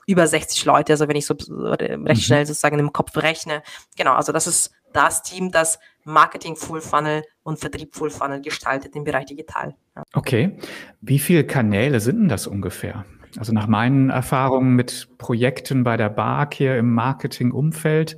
über 0.06 0.26
60 0.26 0.64
Leute, 0.64 0.92
also 0.92 1.08
wenn 1.08 1.16
ich 1.16 1.26
so 1.26 1.34
recht 1.34 1.98
mhm. 1.98 2.16
schnell 2.16 2.46
sozusagen 2.46 2.78
im 2.78 2.92
Kopf 2.92 3.16
rechne. 3.16 3.62
Genau, 3.96 4.14
also 4.14 4.32
das 4.32 4.46
ist 4.46 4.72
das 4.92 5.22
Team, 5.22 5.50
das 5.50 5.78
Marketing 6.04 6.56
Full 6.56 6.80
Funnel 6.80 7.22
und 7.42 7.58
Vertrieb 7.58 7.94
Full 7.94 8.10
Funnel 8.10 8.40
gestaltet 8.40 8.94
im 8.94 9.04
Bereich 9.04 9.26
digital. 9.26 9.74
Ja. 9.96 10.02
Okay. 10.12 10.58
Wie 11.00 11.18
viele 11.18 11.44
Kanäle 11.44 12.00
sind 12.00 12.18
denn 12.20 12.28
das 12.28 12.46
ungefähr? 12.46 13.04
Also 13.36 13.52
nach 13.52 13.66
meinen 13.66 14.10
Erfahrungen 14.10 14.74
mit 14.74 15.08
Projekten 15.18 15.82
bei 15.82 15.96
der 15.96 16.08
BARC 16.08 16.54
hier 16.54 16.78
im 16.78 16.92
Marketingumfeld 16.92 18.16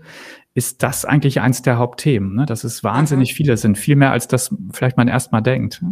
ist 0.54 0.82
das 0.82 1.04
eigentlich 1.04 1.40
eins 1.40 1.62
der 1.62 1.78
Hauptthemen, 1.78 2.34
ne? 2.34 2.46
dass 2.46 2.64
es 2.64 2.82
wahnsinnig 2.82 3.32
mhm. 3.32 3.36
viele 3.36 3.56
sind, 3.56 3.78
viel 3.78 3.96
mehr 3.96 4.10
als 4.10 4.28
das 4.28 4.54
vielleicht 4.72 4.96
man 4.96 5.08
erstmal 5.08 5.42
denkt. 5.42 5.82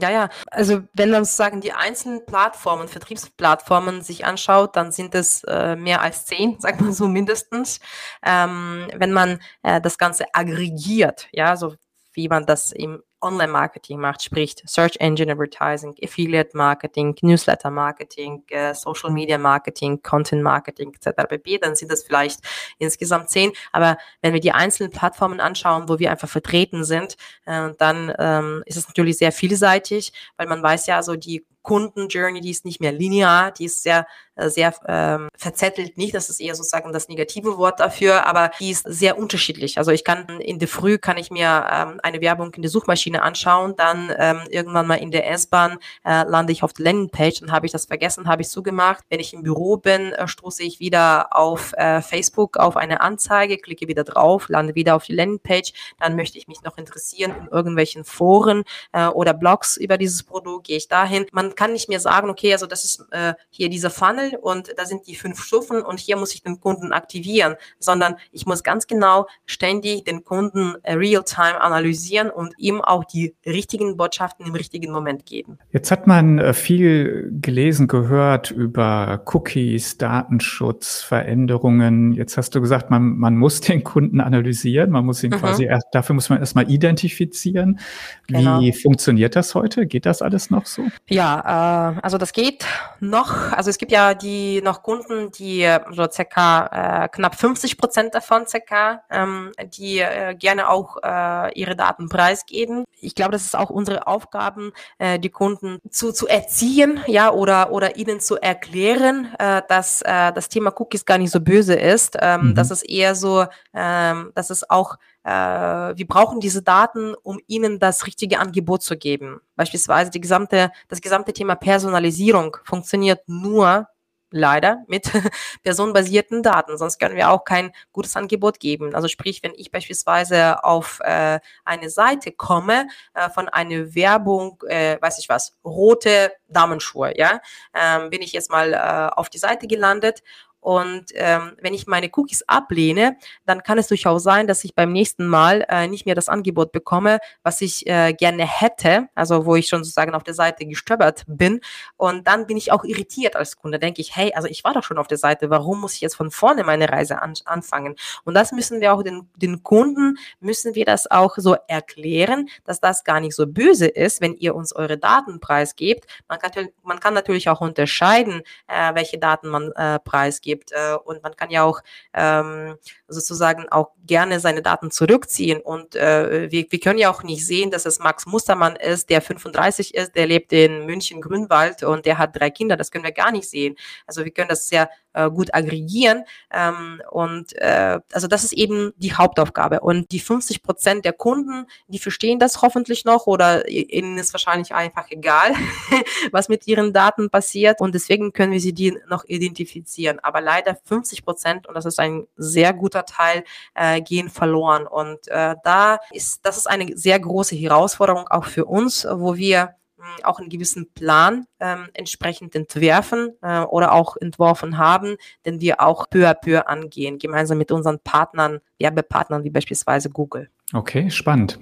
Ja, 0.00 0.10
ja. 0.10 0.28
Also 0.50 0.82
wenn 0.94 1.10
man 1.10 1.24
sozusagen 1.24 1.60
die 1.60 1.72
einzelnen 1.72 2.24
Plattformen, 2.24 2.88
Vertriebsplattformen 2.88 4.02
sich 4.02 4.24
anschaut, 4.24 4.76
dann 4.76 4.90
sind 4.92 5.14
es 5.14 5.44
äh, 5.44 5.76
mehr 5.76 6.00
als 6.00 6.24
zehn, 6.26 6.56
sagt 6.60 6.80
man 6.80 6.92
so 6.92 7.08
mindestens. 7.08 7.80
Ähm, 8.24 8.88
wenn 8.94 9.12
man 9.12 9.40
äh, 9.62 9.80
das 9.80 9.98
Ganze 9.98 10.26
aggregiert, 10.34 11.28
ja, 11.32 11.56
so 11.56 11.74
wie 12.14 12.28
man 12.28 12.46
das 12.46 12.72
im 12.72 13.02
Online-Marketing 13.22 13.98
macht, 13.98 14.22
sprich 14.22 14.56
Search 14.66 14.96
Engine 14.98 15.32
Advertising, 15.32 15.94
Affiliate 16.02 16.56
Marketing, 16.56 17.14
Newsletter 17.22 17.70
Marketing, 17.70 18.42
äh, 18.50 18.74
Social 18.74 19.10
Media 19.10 19.38
Marketing, 19.38 20.02
Content 20.02 20.42
Marketing 20.42 20.92
etc. 20.94 21.28
pp., 21.28 21.58
dann 21.58 21.76
sind 21.76 21.90
das 21.90 22.02
vielleicht 22.02 22.40
insgesamt 22.78 23.30
zehn. 23.30 23.52
Aber 23.72 23.98
wenn 24.20 24.32
wir 24.32 24.40
die 24.40 24.52
einzelnen 24.52 24.90
Plattformen 24.90 25.40
anschauen, 25.40 25.88
wo 25.88 25.98
wir 25.98 26.10
einfach 26.10 26.28
vertreten 26.28 26.84
sind, 26.84 27.16
äh, 27.46 27.70
dann 27.78 28.12
ähm, 28.18 28.62
ist 28.66 28.76
es 28.76 28.88
natürlich 28.88 29.18
sehr 29.18 29.32
vielseitig, 29.32 30.12
weil 30.36 30.46
man 30.46 30.62
weiß 30.62 30.86
ja, 30.86 31.02
so 31.02 31.16
die 31.16 31.44
Kundenjourney, 31.62 32.40
die 32.40 32.50
ist 32.50 32.64
nicht 32.64 32.80
mehr 32.80 32.92
linear, 32.92 33.52
die 33.52 33.66
ist 33.66 33.82
sehr, 33.82 34.06
äh, 34.34 34.48
sehr 34.48 34.74
ähm, 34.86 35.28
verzettelt 35.36 35.96
nicht. 35.96 36.14
Das 36.14 36.28
ist 36.28 36.40
eher 36.40 36.54
sozusagen 36.54 36.92
das 36.92 37.08
negative 37.08 37.56
Wort 37.56 37.80
dafür, 37.80 38.26
aber 38.26 38.50
die 38.58 38.70
ist 38.70 38.84
sehr 38.86 39.16
unterschiedlich. 39.16 39.78
Also 39.78 39.92
ich 39.92 40.04
kann 40.04 40.40
in 40.40 40.58
der 40.58 40.68
Früh 40.68 40.98
kann 40.98 41.16
ich 41.16 41.30
mir 41.30 41.66
ähm, 41.70 42.00
eine 42.02 42.20
Werbung 42.20 42.52
in 42.54 42.62
der 42.62 42.70
Suchmaschine 42.70 43.11
Suchmaschine 43.12 43.22
anschauen, 43.22 43.74
dann 43.76 44.12
ähm, 44.18 44.40
irgendwann 44.50 44.86
mal 44.86 44.96
in 44.96 45.10
der 45.10 45.30
S-Bahn 45.30 45.78
äh, 46.04 46.24
lande 46.24 46.52
ich 46.52 46.62
auf 46.62 46.72
der 46.72 46.84
Landingpage 46.84 47.42
und 47.42 47.52
habe 47.52 47.66
ich 47.66 47.72
das 47.72 47.86
vergessen, 47.86 48.28
habe 48.28 48.42
ich 48.42 48.48
zugemacht. 48.48 49.04
Wenn 49.08 49.20
ich 49.20 49.34
im 49.34 49.42
Büro 49.42 49.76
bin, 49.76 50.12
äh, 50.12 50.26
stoße 50.26 50.62
ich 50.62 50.80
wieder 50.80 51.36
auf 51.36 51.72
äh, 51.74 52.00
Facebook 52.02 52.56
auf 52.56 52.76
eine 52.76 53.00
Anzeige, 53.00 53.58
klicke 53.58 53.88
wieder 53.88 54.04
drauf, 54.04 54.48
lande 54.48 54.74
wieder 54.74 54.96
auf 54.96 55.04
die 55.04 55.14
Landingpage, 55.14 55.72
dann 55.98 56.16
möchte 56.16 56.38
ich 56.38 56.48
mich 56.48 56.62
noch 56.62 56.78
interessieren 56.78 57.34
in 57.40 57.48
irgendwelchen 57.48 58.04
Foren 58.04 58.64
äh, 58.92 59.06
oder 59.06 59.34
Blogs 59.34 59.76
über 59.76 59.98
dieses 59.98 60.22
Produkt, 60.22 60.66
gehe 60.66 60.76
ich 60.76 60.88
dahin. 60.88 61.26
Man 61.32 61.54
kann 61.54 61.72
nicht 61.72 61.88
mehr 61.88 62.00
sagen, 62.00 62.30
okay, 62.30 62.52
also 62.52 62.66
das 62.66 62.84
ist 62.84 63.06
äh, 63.10 63.34
hier 63.50 63.68
dieser 63.68 63.90
Funnel 63.90 64.36
und 64.40 64.72
da 64.76 64.84
sind 64.84 65.06
die 65.06 65.16
fünf 65.16 65.42
Stufen 65.42 65.82
und 65.82 66.00
hier 66.00 66.16
muss 66.16 66.34
ich 66.34 66.42
den 66.42 66.60
Kunden 66.60 66.92
aktivieren, 66.92 67.56
sondern 67.78 68.16
ich 68.30 68.46
muss 68.46 68.62
ganz 68.62 68.86
genau 68.86 69.26
ständig 69.46 70.04
den 70.04 70.24
Kunden 70.24 70.76
äh, 70.82 70.94
real-time 70.94 71.60
analysieren 71.60 72.30
und 72.30 72.54
ihm 72.58 72.80
auch 72.80 73.01
die 73.04 73.34
richtigen 73.46 73.96
Botschaften 73.96 74.46
im 74.46 74.54
richtigen 74.54 74.92
Moment 74.92 75.26
geben. 75.26 75.58
Jetzt 75.70 75.90
hat 75.90 76.06
man 76.06 76.38
äh, 76.38 76.52
viel 76.52 77.30
gelesen, 77.40 77.88
gehört 77.88 78.50
über 78.50 79.22
Cookies, 79.26 79.98
Datenschutz, 79.98 81.02
Veränderungen. 81.02 82.12
Jetzt 82.12 82.36
hast 82.36 82.54
du 82.54 82.60
gesagt, 82.60 82.90
man, 82.90 83.16
man 83.18 83.36
muss 83.36 83.60
den 83.60 83.84
Kunden 83.84 84.20
analysieren, 84.20 84.90
man 84.90 85.04
muss 85.04 85.22
ihn 85.22 85.30
mhm. 85.30 85.36
quasi 85.36 85.64
erst, 85.64 85.88
dafür 85.92 86.14
muss 86.14 86.28
man 86.28 86.38
erstmal 86.38 86.70
identifizieren. 86.70 87.80
Wie 88.28 88.34
genau. 88.34 88.60
funktioniert 88.80 89.36
das 89.36 89.54
heute? 89.54 89.86
Geht 89.86 90.06
das 90.06 90.22
alles 90.22 90.50
noch 90.50 90.66
so? 90.66 90.84
Ja, 91.08 91.94
äh, 91.96 92.00
also 92.02 92.18
das 92.18 92.32
geht 92.32 92.64
noch. 93.00 93.52
Also 93.52 93.70
es 93.70 93.78
gibt 93.78 93.92
ja 93.92 94.14
die 94.14 94.60
noch 94.62 94.82
Kunden, 94.82 95.30
die 95.32 95.68
so 95.90 96.06
circa 96.10 97.04
äh, 97.04 97.08
knapp 97.08 97.34
50 97.34 97.78
Prozent 97.78 98.14
davon 98.14 98.46
circa, 98.46 99.02
ähm, 99.10 99.52
die 99.76 99.98
äh, 99.98 100.34
gerne 100.34 100.68
auch 100.68 100.96
äh, 101.02 101.58
ihre 101.58 101.76
Daten 101.76 102.08
preisgeben. 102.08 102.84
Ich 103.00 103.14
glaube, 103.14 103.32
das 103.32 103.44
ist 103.44 103.56
auch 103.56 103.70
unsere 103.70 104.06
Aufgaben, 104.06 104.72
äh, 104.98 105.18
die 105.18 105.30
Kunden 105.30 105.78
zu, 105.90 106.12
zu 106.12 106.28
erziehen, 106.28 107.00
ja, 107.06 107.32
oder, 107.32 107.72
oder 107.72 107.96
ihnen 107.96 108.20
zu 108.20 108.36
erklären, 108.36 109.34
äh, 109.38 109.62
dass 109.68 110.02
äh, 110.02 110.32
das 110.32 110.48
Thema 110.48 110.72
Cookies 110.80 111.04
gar 111.04 111.18
nicht 111.18 111.30
so 111.30 111.40
böse 111.40 111.74
ist. 111.74 112.16
Ähm, 112.20 112.48
mhm. 112.48 112.54
Das 112.54 112.70
ist 112.70 112.82
eher 112.82 113.14
so, 113.14 113.46
ähm, 113.74 114.32
dass 114.34 114.50
es 114.50 114.68
auch 114.68 114.96
äh, 115.24 115.30
wir 115.30 116.06
brauchen 116.06 116.40
diese 116.40 116.62
Daten, 116.62 117.14
um 117.22 117.38
ihnen 117.46 117.78
das 117.78 118.06
richtige 118.06 118.40
Angebot 118.40 118.82
zu 118.82 118.96
geben. 118.96 119.40
Beispielsweise 119.56 120.10
die 120.10 120.20
gesamte, 120.20 120.72
das 120.88 121.00
gesamte 121.00 121.32
Thema 121.32 121.54
Personalisierung 121.54 122.56
funktioniert 122.64 123.20
nur 123.28 123.86
leider 124.32 124.84
mit 124.88 125.10
personenbasierten 125.62 126.42
Daten, 126.42 126.76
sonst 126.76 126.98
können 126.98 127.16
wir 127.16 127.30
auch 127.30 127.44
kein 127.44 127.72
gutes 127.92 128.16
Angebot 128.16 128.58
geben. 128.60 128.94
Also 128.94 129.08
sprich, 129.08 129.42
wenn 129.42 129.52
ich 129.54 129.70
beispielsweise 129.70 130.64
auf 130.64 131.00
äh, 131.04 131.38
eine 131.64 131.90
Seite 131.90 132.32
komme 132.32 132.88
äh, 133.14 133.30
von 133.30 133.48
einer 133.48 133.94
Werbung, 133.94 134.62
äh, 134.66 135.00
weiß 135.00 135.18
ich 135.18 135.28
was, 135.28 135.56
rote 135.64 136.32
Damenschuhe, 136.48 137.16
ja, 137.16 137.40
ähm, 137.74 138.10
bin 138.10 138.22
ich 138.22 138.32
jetzt 138.32 138.50
mal 138.50 138.72
äh, 138.72 139.12
auf 139.14 139.30
die 139.30 139.38
Seite 139.38 139.66
gelandet 139.66 140.22
und 140.62 141.06
ähm, 141.14 141.56
wenn 141.60 141.74
ich 141.74 141.88
meine 141.88 142.08
Cookies 142.14 142.44
ablehne, 142.46 143.16
dann 143.44 143.64
kann 143.64 143.78
es 143.78 143.88
durchaus 143.88 144.22
sein, 144.22 144.46
dass 144.46 144.62
ich 144.62 144.76
beim 144.76 144.92
nächsten 144.92 145.26
Mal 145.26 145.66
äh, 145.68 145.88
nicht 145.88 146.06
mehr 146.06 146.14
das 146.14 146.28
Angebot 146.28 146.70
bekomme, 146.70 147.18
was 147.42 147.60
ich 147.62 147.84
äh, 147.88 148.12
gerne 148.12 148.46
hätte, 148.46 149.08
also 149.16 149.44
wo 149.44 149.56
ich 149.56 149.66
schon 149.66 149.82
sozusagen 149.82 150.14
auf 150.14 150.22
der 150.22 150.34
Seite 150.34 150.64
gestöbert 150.64 151.24
bin. 151.26 151.60
Und 151.96 152.28
dann 152.28 152.46
bin 152.46 152.56
ich 152.56 152.70
auch 152.70 152.84
irritiert 152.84 153.34
als 153.34 153.56
Kunde. 153.56 153.80
Denke 153.80 154.00
ich, 154.00 154.14
hey, 154.14 154.32
also 154.34 154.46
ich 154.46 154.62
war 154.62 154.72
doch 154.72 154.84
schon 154.84 154.98
auf 154.98 155.08
der 155.08 155.18
Seite, 155.18 155.50
warum 155.50 155.80
muss 155.80 155.94
ich 155.94 156.00
jetzt 156.00 156.14
von 156.14 156.30
vorne 156.30 156.62
meine 156.62 156.88
Reise 156.88 157.20
an, 157.20 157.34
anfangen? 157.44 157.96
Und 158.22 158.34
das 158.34 158.52
müssen 158.52 158.80
wir 158.80 158.94
auch 158.94 159.02
den, 159.02 159.28
den 159.34 159.64
Kunden, 159.64 160.16
müssen 160.38 160.76
wir 160.76 160.84
das 160.84 161.10
auch 161.10 161.34
so 161.38 161.56
erklären, 161.66 162.48
dass 162.64 162.78
das 162.78 163.02
gar 163.02 163.18
nicht 163.18 163.34
so 163.34 163.48
böse 163.48 163.88
ist, 163.88 164.20
wenn 164.20 164.34
ihr 164.34 164.54
uns 164.54 164.72
eure 164.72 164.96
Daten 164.96 165.40
preisgebt. 165.40 166.06
Man 166.28 166.38
kann, 166.38 166.68
man 166.84 167.00
kann 167.00 167.14
natürlich 167.14 167.48
auch 167.48 167.60
unterscheiden, 167.60 168.42
äh, 168.68 168.94
welche 168.94 169.18
Daten 169.18 169.48
man 169.48 169.72
äh, 169.72 169.98
preisgibt 169.98 170.51
gibt. 170.52 170.72
Äh, 170.72 170.96
und 171.04 171.22
man 171.22 171.34
kann 171.36 171.50
ja 171.50 171.62
auch 171.62 171.80
ähm, 172.14 172.76
sozusagen 173.08 173.68
auch 173.70 173.92
gerne 174.06 174.40
seine 174.40 174.62
Daten 174.62 174.90
zurückziehen. 174.90 175.60
Und 175.60 175.96
äh, 175.96 176.50
wir, 176.50 176.66
wir 176.68 176.80
können 176.80 176.98
ja 176.98 177.10
auch 177.10 177.22
nicht 177.22 177.46
sehen, 177.46 177.70
dass 177.70 177.86
es 177.86 177.98
Max 177.98 178.26
Mustermann 178.26 178.76
ist, 178.76 179.10
der 179.10 179.22
35 179.22 179.94
ist, 179.94 180.14
der 180.14 180.26
lebt 180.26 180.52
in 180.52 180.86
München 180.86 181.20
Grünwald 181.20 181.82
und 181.82 182.06
der 182.06 182.18
hat 182.18 182.36
drei 182.38 182.50
Kinder. 182.50 182.76
Das 182.76 182.90
können 182.90 183.04
wir 183.04 183.12
gar 183.12 183.32
nicht 183.32 183.48
sehen. 183.48 183.76
Also 184.06 184.24
wir 184.24 184.32
können 184.32 184.48
das 184.48 184.68
sehr 184.68 184.90
äh, 185.14 185.30
gut 185.30 185.54
aggregieren. 185.54 186.24
Ähm, 186.52 187.02
und 187.10 187.54
äh, 187.56 188.00
also 188.12 188.26
das 188.26 188.44
ist 188.44 188.52
eben 188.52 188.92
die 188.96 189.14
Hauptaufgabe. 189.14 189.80
Und 189.80 190.10
die 190.12 190.20
50 190.20 190.62
Prozent 190.62 191.04
der 191.04 191.12
Kunden, 191.12 191.66
die 191.88 191.98
verstehen 191.98 192.38
das 192.38 192.62
hoffentlich 192.62 193.04
noch 193.04 193.26
oder 193.26 193.68
ihnen 193.68 194.18
ist 194.18 194.32
wahrscheinlich 194.32 194.74
einfach 194.74 195.10
egal, 195.10 195.54
was 196.32 196.48
mit 196.48 196.66
ihren 196.66 196.92
Daten 196.92 197.30
passiert. 197.30 197.80
Und 197.80 197.94
deswegen 197.94 198.32
können 198.32 198.52
wir 198.52 198.60
sie 198.60 198.72
die 198.72 198.98
noch 199.08 199.24
identifizieren. 199.24 200.18
Aber 200.20 200.40
leider 200.40 200.76
50 200.84 201.24
Prozent, 201.24 201.66
und 201.66 201.74
das 201.74 201.84
ist 201.84 201.98
ein 201.98 202.26
sehr 202.36 202.72
guter 202.72 203.04
Teil, 203.04 203.44
äh, 203.74 204.00
gehen 204.00 204.28
verloren. 204.28 204.86
Und 204.86 205.28
äh, 205.28 205.56
da 205.64 205.98
ist, 206.12 206.44
das 206.44 206.56
ist 206.56 206.66
eine 206.66 206.96
sehr 206.96 207.18
große 207.18 207.56
Herausforderung 207.56 208.28
auch 208.28 208.44
für 208.44 208.64
uns, 208.64 209.06
wo 209.10 209.36
wir 209.36 209.74
auch 210.22 210.38
einen 210.38 210.48
gewissen 210.48 210.90
Plan 210.92 211.46
ähm, 211.60 211.88
entsprechend 211.94 212.54
entwerfen 212.54 213.30
äh, 213.42 213.60
oder 213.60 213.92
auch 213.92 214.16
entworfen 214.16 214.78
haben, 214.78 215.16
den 215.46 215.60
wir 215.60 215.80
auch 215.80 216.08
peu 216.08 216.28
à 216.28 216.34
peu 216.34 216.66
angehen, 216.66 217.18
gemeinsam 217.18 217.58
mit 217.58 217.72
unseren 217.72 217.98
Partnern, 218.00 218.60
Werbepartnern 218.78 219.44
wie 219.44 219.50
beispielsweise 219.50 220.10
Google. 220.10 220.48
Okay, 220.72 221.10
spannend. 221.10 221.58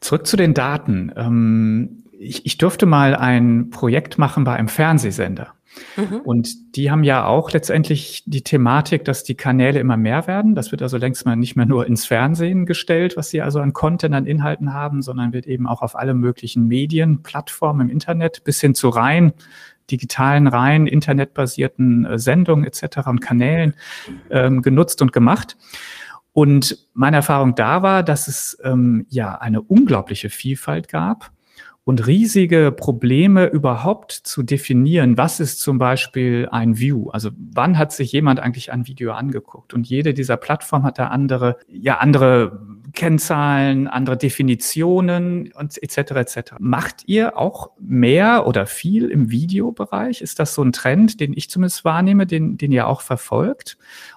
Zurück 0.00 0.26
zu 0.26 0.36
den 0.36 0.54
Daten. 0.54 1.12
Ähm, 1.16 2.04
ich, 2.12 2.46
ich 2.46 2.58
durfte 2.58 2.86
mal 2.86 3.14
ein 3.14 3.70
Projekt 3.70 4.18
machen 4.18 4.44
bei 4.44 4.54
einem 4.54 4.68
Fernsehsender. 4.68 5.54
Mhm. 5.96 6.20
Und 6.20 6.76
die 6.76 6.90
haben 6.90 7.04
ja 7.04 7.26
auch 7.26 7.50
letztendlich 7.52 8.22
die 8.26 8.42
Thematik, 8.42 9.04
dass 9.04 9.24
die 9.24 9.34
Kanäle 9.34 9.80
immer 9.80 9.96
mehr 9.96 10.26
werden. 10.26 10.54
Das 10.54 10.70
wird 10.70 10.82
also 10.82 10.96
längst 10.96 11.26
mal 11.26 11.36
nicht 11.36 11.56
mehr 11.56 11.66
nur 11.66 11.86
ins 11.86 12.06
Fernsehen 12.06 12.66
gestellt, 12.66 13.16
was 13.16 13.30
sie 13.30 13.42
also 13.42 13.60
an 13.60 13.72
Content, 13.72 14.14
an 14.14 14.26
Inhalten 14.26 14.72
haben, 14.72 15.02
sondern 15.02 15.32
wird 15.32 15.46
eben 15.46 15.66
auch 15.66 15.82
auf 15.82 15.96
alle 15.96 16.14
möglichen 16.14 16.66
Medien, 16.68 17.22
Plattformen 17.22 17.88
im 17.88 17.90
Internet 17.90 18.44
bis 18.44 18.60
hin 18.60 18.74
zu 18.74 18.88
rein 18.88 19.32
digitalen, 19.90 20.46
rein 20.46 20.86
internetbasierten 20.86 22.06
äh, 22.06 22.18
Sendungen 22.18 22.64
etc. 22.64 23.06
und 23.06 23.20
Kanälen 23.20 23.74
ähm, 24.30 24.62
genutzt 24.62 25.02
und 25.02 25.12
gemacht. 25.12 25.56
Und 26.32 26.88
meine 26.94 27.16
Erfahrung 27.16 27.54
da 27.54 27.82
war, 27.82 28.02
dass 28.02 28.26
es 28.26 28.58
ähm, 28.64 29.06
ja 29.08 29.36
eine 29.36 29.62
unglaubliche 29.62 30.30
Vielfalt 30.30 30.88
gab 30.88 31.30
und 31.84 32.06
riesige 32.06 32.72
Probleme 32.72 33.46
überhaupt 33.46 34.12
zu 34.12 34.42
definieren, 34.42 35.18
was 35.18 35.38
ist 35.38 35.60
zum 35.60 35.78
Beispiel 35.78 36.48
ein 36.50 36.78
View? 36.78 37.10
Also 37.10 37.30
wann 37.36 37.76
hat 37.76 37.92
sich 37.92 38.10
jemand 38.12 38.40
eigentlich 38.40 38.72
ein 38.72 38.86
Video 38.86 39.12
angeguckt? 39.12 39.74
Und 39.74 39.86
jede 39.86 40.14
dieser 40.14 40.38
Plattformen 40.38 40.84
hat 40.84 40.98
da 40.98 41.08
andere, 41.08 41.58
ja, 41.68 41.98
andere 41.98 42.58
Kennzahlen, 42.94 43.86
andere 43.86 44.16
Definitionen 44.16 45.52
und 45.52 45.82
etc. 45.82 46.12
etc. 46.12 46.38
Macht 46.58 47.02
ihr 47.06 47.36
auch 47.36 47.72
mehr 47.78 48.46
oder 48.46 48.66
viel 48.66 49.10
im 49.10 49.30
Videobereich? 49.30 50.22
Ist 50.22 50.38
das 50.38 50.54
so 50.54 50.62
ein 50.62 50.72
Trend, 50.72 51.20
den 51.20 51.34
ich 51.34 51.50
zumindest 51.50 51.84
wahrnehme, 51.84 52.26
den, 52.26 52.56
den 52.56 52.72
ihr 52.72 52.86
auch 52.86 53.02
verfolgt? 53.02 53.76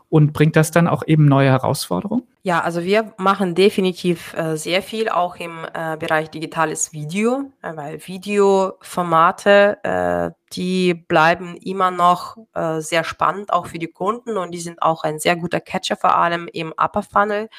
Und 0.09 0.31
bringt 0.31 0.55
das 0.55 0.71
dann 0.71 0.87
auch 0.87 1.03
eben 1.05 1.25
neue 1.25 1.49
Herausforderungen? 1.49 2.23
Ja, 2.47 2.61
also 2.61 2.81
wir 2.85 3.13
machen 3.17 3.55
definitiv 3.55 4.33
äh, 4.33 4.55
sehr 4.55 4.81
viel 4.81 5.09
auch 5.09 5.35
im 5.35 5.65
äh, 5.73 5.97
Bereich 5.97 6.29
digitales 6.29 6.93
Video, 6.93 7.51
äh, 7.61 7.75
weil 7.75 7.99
Videoformate, 8.07 9.77
äh, 9.83 10.31
die 10.53 10.93
bleiben 10.93 11.57
immer 11.57 11.91
noch 11.91 12.37
äh, 12.53 12.79
sehr 12.79 13.03
spannend, 13.03 13.51
auch 13.51 13.67
für 13.67 13.79
die 13.79 13.87
Kunden 13.87 14.37
und 14.37 14.51
die 14.51 14.59
sind 14.59 14.81
auch 14.81 15.03
ein 15.03 15.19
sehr 15.19 15.35
guter 15.35 15.59
Catcher, 15.59 15.97
vor 15.97 16.15
allem 16.15 16.47
im 16.51 16.73
Upper 16.77 17.03
Funnel 17.03 17.49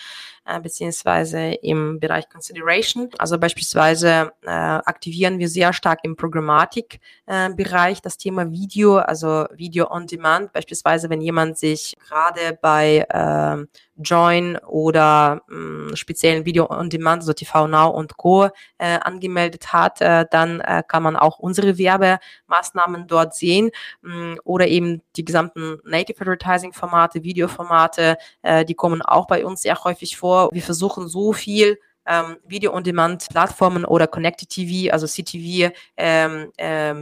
äh, 0.49 0.61
beziehungsweise 0.61 1.53
im 1.63 2.01
Bereich 2.01 2.29
Consideration. 2.29 3.11
Also 3.19 3.39
beispielsweise 3.39 4.33
äh, 4.43 4.51
aktivieren 4.51 5.39
wir 5.39 5.49
sehr 5.49 5.73
stark 5.73 6.01
im 6.03 6.17
Programmatik-Bereich 6.17 7.99
äh, 7.99 8.03
das 8.03 8.17
Thema 8.17 8.51
Video, 8.51 8.97
also 8.97 9.47
Video 9.55 9.91
on 9.91 10.07
Demand. 10.07 10.53
Beispielsweise, 10.53 11.11
wenn 11.11 11.21
jemand 11.21 11.59
sich 11.59 11.97
gerade 12.09 12.59
bei 12.61 13.07
äh, 13.09 13.67
Join 14.01 14.57
oder 14.59 15.43
mh, 15.49 15.97
speziellen 15.97 16.45
Video 16.45 16.71
on 16.71 16.89
Demand, 16.89 17.25
so 17.25 17.33
TV 17.33 17.67
Now 17.67 17.91
und 17.91 18.17
Co. 18.17 18.49
Äh, 18.79 18.99
angemeldet 19.01 19.73
hat, 19.73 20.01
äh, 20.01 20.25
dann 20.31 20.61
äh, 20.61 20.83
kann 20.87 21.03
man 21.03 21.17
auch 21.17 21.39
unsere 21.39 21.77
Werbemaßnahmen 21.79 22.78
dort 23.07 23.35
sehen 23.35 23.71
mh, 24.03 24.37
oder 24.45 24.67
eben 24.69 25.03
die 25.17 25.25
gesamten 25.25 25.79
Native 25.85 26.21
Advertising 26.21 26.73
Formate, 26.73 27.23
Videoformate, 27.23 28.17
äh, 28.43 28.65
die 28.65 28.75
kommen 28.75 29.03
auch 29.03 29.27
bei 29.27 29.45
uns 29.45 29.63
sehr 29.63 29.83
häufig 29.85 30.17
vor. 30.17 30.51
Wir 30.53 30.63
versuchen 30.63 31.09
so 31.09 31.33
viel 31.33 31.79
ähm, 32.09 32.37
Video-on-Demand-Plattformen 32.47 33.85
oder 33.85 34.07
Connected 34.07 34.49
TV, 34.49 34.93
also 34.93 35.07
CTV, 35.07 35.73
ähm, 35.97 36.51
äh, 36.57 36.95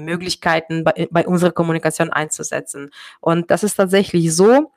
bei 1.10 1.26
unserer 1.26 1.52
Kommunikation 1.52 2.10
einzusetzen. 2.10 2.90
Und 3.20 3.50
das 3.50 3.62
ist 3.62 3.76
tatsächlich 3.76 4.34
so, 4.34 4.72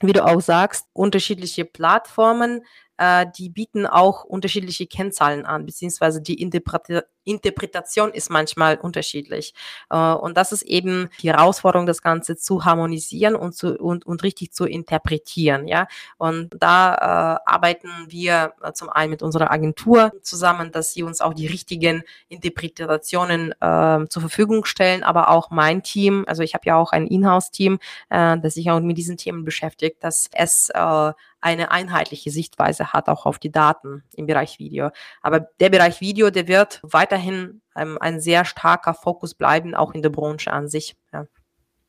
wie 0.00 0.12
du 0.12 0.24
auch 0.24 0.40
sagst, 0.40 0.86
unterschiedliche 0.92 1.64
Plattformen 1.64 2.62
äh, 3.00 3.26
die 3.36 3.48
bieten 3.48 3.86
auch 3.86 4.24
unterschiedliche 4.24 4.86
Kennzahlen 4.86 5.46
an, 5.46 5.64
beziehungsweise 5.64 6.20
die 6.20 6.40
Interpret 6.40 7.06
Interpretation 7.24 8.10
ist 8.12 8.30
manchmal 8.30 8.78
unterschiedlich. 8.78 9.54
Äh, 9.90 9.96
und 9.96 10.36
das 10.36 10.52
ist 10.52 10.62
eben 10.62 11.10
die 11.20 11.28
Herausforderung, 11.28 11.86
das 11.86 12.02
Ganze 12.02 12.36
zu 12.36 12.64
harmonisieren 12.64 13.36
und, 13.36 13.54
zu, 13.54 13.78
und, 13.78 14.06
und 14.06 14.22
richtig 14.22 14.52
zu 14.52 14.64
interpretieren. 14.64 15.68
Ja? 15.68 15.86
Und 16.16 16.56
da 16.58 16.94
äh, 16.94 17.50
arbeiten 17.50 17.90
wir 18.08 18.54
äh, 18.62 18.72
zum 18.72 18.88
einen 18.88 19.10
mit 19.10 19.22
unserer 19.22 19.50
Agentur 19.50 20.12
zusammen, 20.22 20.72
dass 20.72 20.94
sie 20.94 21.02
uns 21.02 21.20
auch 21.20 21.34
die 21.34 21.46
richtigen 21.46 22.02
Interpretationen 22.28 23.52
äh, 23.60 24.06
zur 24.08 24.22
Verfügung 24.22 24.64
stellen, 24.64 25.02
aber 25.02 25.28
auch 25.28 25.50
mein 25.50 25.82
Team, 25.82 26.24
also 26.26 26.42
ich 26.42 26.54
habe 26.54 26.64
ja 26.66 26.76
auch 26.76 26.92
ein 26.92 27.06
Inhouse-Team, 27.06 27.78
äh, 28.08 28.38
das 28.38 28.54
sich 28.54 28.70
auch 28.70 28.80
mit 28.80 28.96
diesen 28.96 29.18
Themen 29.18 29.44
beschäftigt, 29.44 30.02
dass 30.02 30.30
es 30.32 30.70
äh, 30.70 31.12
eine 31.40 31.70
einheitliche 31.70 32.30
Sichtweise 32.30 32.92
hat, 32.92 33.08
auch 33.08 33.26
auf 33.26 33.38
die 33.38 33.50
Daten 33.50 34.02
im 34.14 34.26
Bereich 34.26 34.58
Video. 34.58 34.90
Aber 35.22 35.40
der 35.60 35.70
Bereich 35.70 36.00
Video, 36.00 36.30
der 36.30 36.48
wird 36.48 36.80
weiterhin 36.82 37.62
ähm, 37.76 37.98
ein 38.00 38.20
sehr 38.20 38.44
starker 38.44 38.94
Fokus 38.94 39.34
bleiben, 39.34 39.74
auch 39.74 39.92
in 39.92 40.02
der 40.02 40.10
Branche 40.10 40.52
an 40.52 40.68
sich. 40.68 40.96
Ja. 41.12 41.26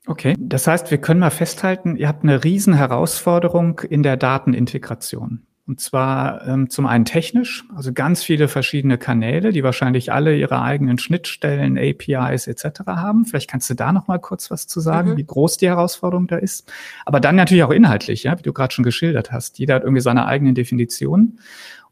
Okay, 0.07 0.35
das 0.39 0.65
heißt, 0.65 0.89
wir 0.89 0.99
können 0.99 1.19
mal 1.19 1.29
festhalten, 1.29 1.95
ihr 1.95 2.07
habt 2.07 2.23
eine 2.23 2.43
riesen 2.43 2.73
Herausforderung 2.73 3.79
in 3.81 4.01
der 4.01 4.17
Datenintegration. 4.17 5.45
Und 5.71 5.79
zwar 5.79 6.45
ähm, 6.45 6.69
zum 6.69 6.85
einen 6.85 7.05
technisch, 7.05 7.63
also 7.73 7.93
ganz 7.93 8.23
viele 8.23 8.49
verschiedene 8.49 8.97
Kanäle, 8.97 9.53
die 9.53 9.63
wahrscheinlich 9.63 10.11
alle 10.11 10.35
ihre 10.35 10.61
eigenen 10.61 10.97
Schnittstellen, 10.97 11.77
APIs 11.77 12.47
etc. 12.47 12.81
haben. 12.87 13.23
Vielleicht 13.23 13.49
kannst 13.49 13.69
du 13.69 13.73
da 13.73 13.93
noch 13.93 14.09
mal 14.09 14.19
kurz 14.19 14.51
was 14.51 14.67
zu 14.67 14.81
sagen, 14.81 15.11
mhm. 15.11 15.17
wie 15.17 15.23
groß 15.23 15.55
die 15.55 15.69
Herausforderung 15.69 16.27
da 16.27 16.35
ist. 16.35 16.69
Aber 17.05 17.21
dann 17.21 17.37
natürlich 17.37 17.63
auch 17.63 17.71
inhaltlich, 17.71 18.23
ja, 18.23 18.37
wie 18.37 18.41
du 18.41 18.51
gerade 18.51 18.73
schon 18.73 18.83
geschildert 18.83 19.31
hast. 19.31 19.59
Jeder 19.59 19.75
hat 19.75 19.83
irgendwie 19.83 20.01
seine 20.01 20.25
eigenen 20.25 20.55
Definitionen. 20.55 21.39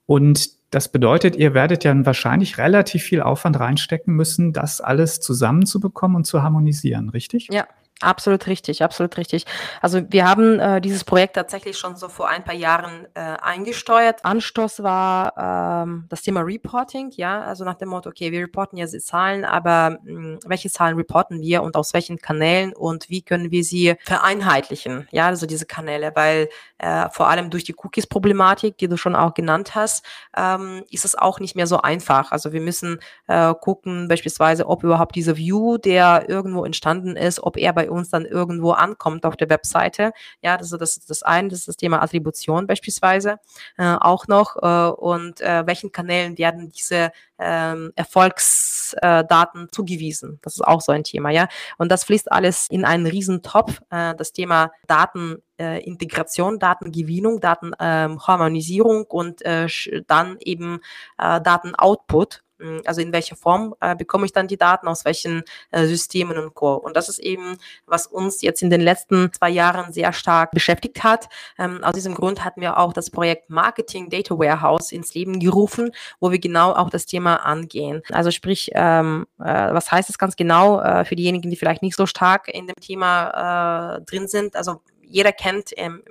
Und 0.05 0.49
das 0.71 0.91
bedeutet, 0.91 1.37
ihr 1.37 1.53
werdet 1.53 1.85
ja 1.85 2.05
wahrscheinlich 2.05 2.57
relativ 2.57 3.03
viel 3.03 3.21
Aufwand 3.21 3.61
reinstecken 3.61 4.13
müssen, 4.13 4.51
das 4.51 4.81
alles 4.81 5.21
zusammenzubekommen 5.21 6.17
und 6.17 6.25
zu 6.25 6.43
harmonisieren, 6.43 7.07
richtig? 7.07 7.47
Ja, 7.49 7.65
Absolut 8.01 8.47
richtig, 8.47 8.81
absolut 8.81 9.17
richtig. 9.17 9.45
Also 9.81 10.01
wir 10.09 10.25
haben 10.25 10.57
äh, 10.59 10.79
dieses 10.79 11.03
Projekt 11.03 11.35
tatsächlich 11.35 11.77
schon 11.77 11.97
so 11.97 12.07
vor 12.07 12.29
ein 12.29 12.45
paar 12.45 12.55
Jahren 12.55 13.07
äh, 13.13 13.19
eingesteuert. 13.19 14.23
Anstoß 14.23 14.83
war 14.83 15.83
ähm, 15.83 16.05
das 16.07 16.21
Thema 16.21 16.39
Reporting, 16.41 17.11
ja, 17.15 17.41
also 17.41 17.65
nach 17.65 17.75
dem 17.75 17.89
Motto, 17.89 18.09
okay, 18.09 18.31
wir 18.31 18.41
reporten 18.41 18.77
jetzt 18.77 18.93
die 18.93 18.99
Zahlen, 18.99 19.43
aber 19.43 19.97
mh, 20.03 20.13
hm, 20.13 20.39
welche 20.45 20.69
Zahlen 20.69 20.95
reporten 20.95 21.41
wir 21.41 21.61
und 21.61 21.75
aus 21.75 21.93
welchen 21.93 22.19
Kanälen 22.19 22.71
und 22.73 23.09
wie 23.09 23.21
können 23.21 23.51
wir 23.51 23.65
sie 23.65 23.95
vereinheitlichen, 24.05 25.09
ja, 25.11 25.27
also 25.27 25.45
diese 25.45 25.65
Kanäle, 25.65 26.13
weil 26.15 26.47
äh, 26.77 27.09
vor 27.11 27.27
allem 27.27 27.49
durch 27.49 27.65
die 27.65 27.75
Cookies-Problematik, 27.75 28.77
die 28.77 28.87
du 28.87 28.95
schon 28.95 29.15
auch 29.15 29.33
genannt 29.33 29.75
hast, 29.75 30.05
ähm, 30.37 30.85
ist 30.89 31.03
es 31.03 31.15
auch 31.15 31.41
nicht 31.41 31.55
mehr 31.55 31.67
so 31.67 31.81
einfach. 31.81 32.31
Also 32.31 32.53
wir 32.53 32.61
müssen 32.61 32.99
äh, 33.27 33.53
gucken, 33.53 34.07
beispielsweise, 34.07 34.67
ob 34.67 34.83
überhaupt 34.83 35.15
dieser 35.15 35.35
View, 35.35 35.77
der 35.77 36.29
irgendwo 36.29 36.63
entstanden 36.63 37.17
ist, 37.17 37.43
ob 37.43 37.57
er 37.57 37.73
bei 37.73 37.88
uns 37.89 38.09
dann 38.09 38.25
irgendwo 38.25 38.71
ankommt 38.71 39.25
auf 39.25 39.35
der 39.35 39.49
Webseite. 39.49 40.11
Ja, 40.41 40.55
also 40.55 40.77
das 40.77 40.97
ist 40.97 41.09
das 41.09 41.23
eine, 41.23 41.49
das 41.49 41.59
ist 41.59 41.67
das 41.67 41.77
Thema 41.77 42.01
Attribution 42.01 42.67
beispielsweise 42.67 43.37
äh, 43.77 43.95
auch 43.99 44.27
noch 44.27 44.55
äh, 44.57 44.91
und 44.91 45.41
äh, 45.41 45.65
welchen 45.65 45.91
Kanälen 45.91 46.37
werden 46.37 46.71
diese 46.71 47.11
ähm, 47.39 47.91
Erfolgsdaten 47.95 49.69
zugewiesen. 49.71 50.39
Das 50.41 50.55
ist 50.55 50.61
auch 50.61 50.81
so 50.81 50.91
ein 50.91 51.03
Thema, 51.03 51.29
ja. 51.29 51.47
Und 51.77 51.91
das 51.91 52.03
fließt 52.03 52.31
alles 52.31 52.67
in 52.69 52.85
einen 52.85 53.07
Riesentopf. 53.07 53.81
Äh, 53.89 54.15
das 54.15 54.33
Thema 54.33 54.71
Datenintegration, 54.87 56.55
äh, 56.55 56.59
Datengewinnung, 56.59 57.39
Datenharmonisierung 57.39 58.99
ähm, 59.01 59.05
und 59.07 59.41
äh, 59.43 59.67
dann 60.07 60.37
eben 60.39 60.79
äh, 61.17 61.41
Datenoutput. 61.41 62.43
Hm, 62.59 62.81
also 62.85 63.01
in 63.01 63.11
welcher 63.13 63.35
Form 63.35 63.75
äh, 63.79 63.95
bekomme 63.95 64.25
ich 64.25 64.33
dann 64.33 64.47
die 64.47 64.57
Daten, 64.57 64.87
aus 64.87 65.05
welchen 65.05 65.43
äh, 65.71 65.85
Systemen 65.85 66.37
und 66.37 66.53
Co. 66.53 66.75
Und 66.75 66.95
das 66.95 67.09
ist 67.09 67.19
eben, 67.19 67.57
was 67.85 68.07
uns 68.07 68.41
jetzt 68.41 68.61
in 68.61 68.69
den 68.69 68.81
letzten 68.81 69.31
zwei 69.33 69.49
Jahren 69.49 69.93
sehr 69.93 70.13
stark 70.13 70.51
beschäftigt 70.51 71.03
hat. 71.03 71.29
Ähm, 71.57 71.83
aus 71.83 71.93
diesem 71.93 72.15
Grund 72.15 72.43
hatten 72.43 72.61
wir 72.61 72.77
auch 72.77 72.93
das 72.93 73.09
Projekt 73.09 73.49
Marketing 73.49 74.09
Data 74.09 74.37
Warehouse 74.37 74.91
ins 74.91 75.13
Leben 75.13 75.39
gerufen, 75.39 75.91
wo 76.19 76.31
wir 76.31 76.39
genau 76.39 76.73
auch 76.73 76.89
das 76.89 77.05
Thema 77.05 77.37
angehen. 77.37 78.01
Also 78.11 78.31
sprich, 78.31 78.71
ähm, 78.73 79.25
äh, 79.39 79.43
was 79.43 79.91
heißt 79.91 80.09
das 80.09 80.17
ganz 80.17 80.35
genau 80.35 80.81
äh, 80.81 81.05
für 81.05 81.15
diejenigen, 81.15 81.49
die 81.49 81.55
vielleicht 81.55 81.81
nicht 81.81 81.95
so 81.95 82.05
stark 82.05 82.47
in 82.47 82.67
dem 82.67 82.75
Thema 82.75 83.97
äh, 83.97 84.01
drin 84.01 84.27
sind? 84.27 84.55
Also 84.55 84.81
jeder 85.01 85.31
kennt 85.31 85.71
ähm, 85.75 86.03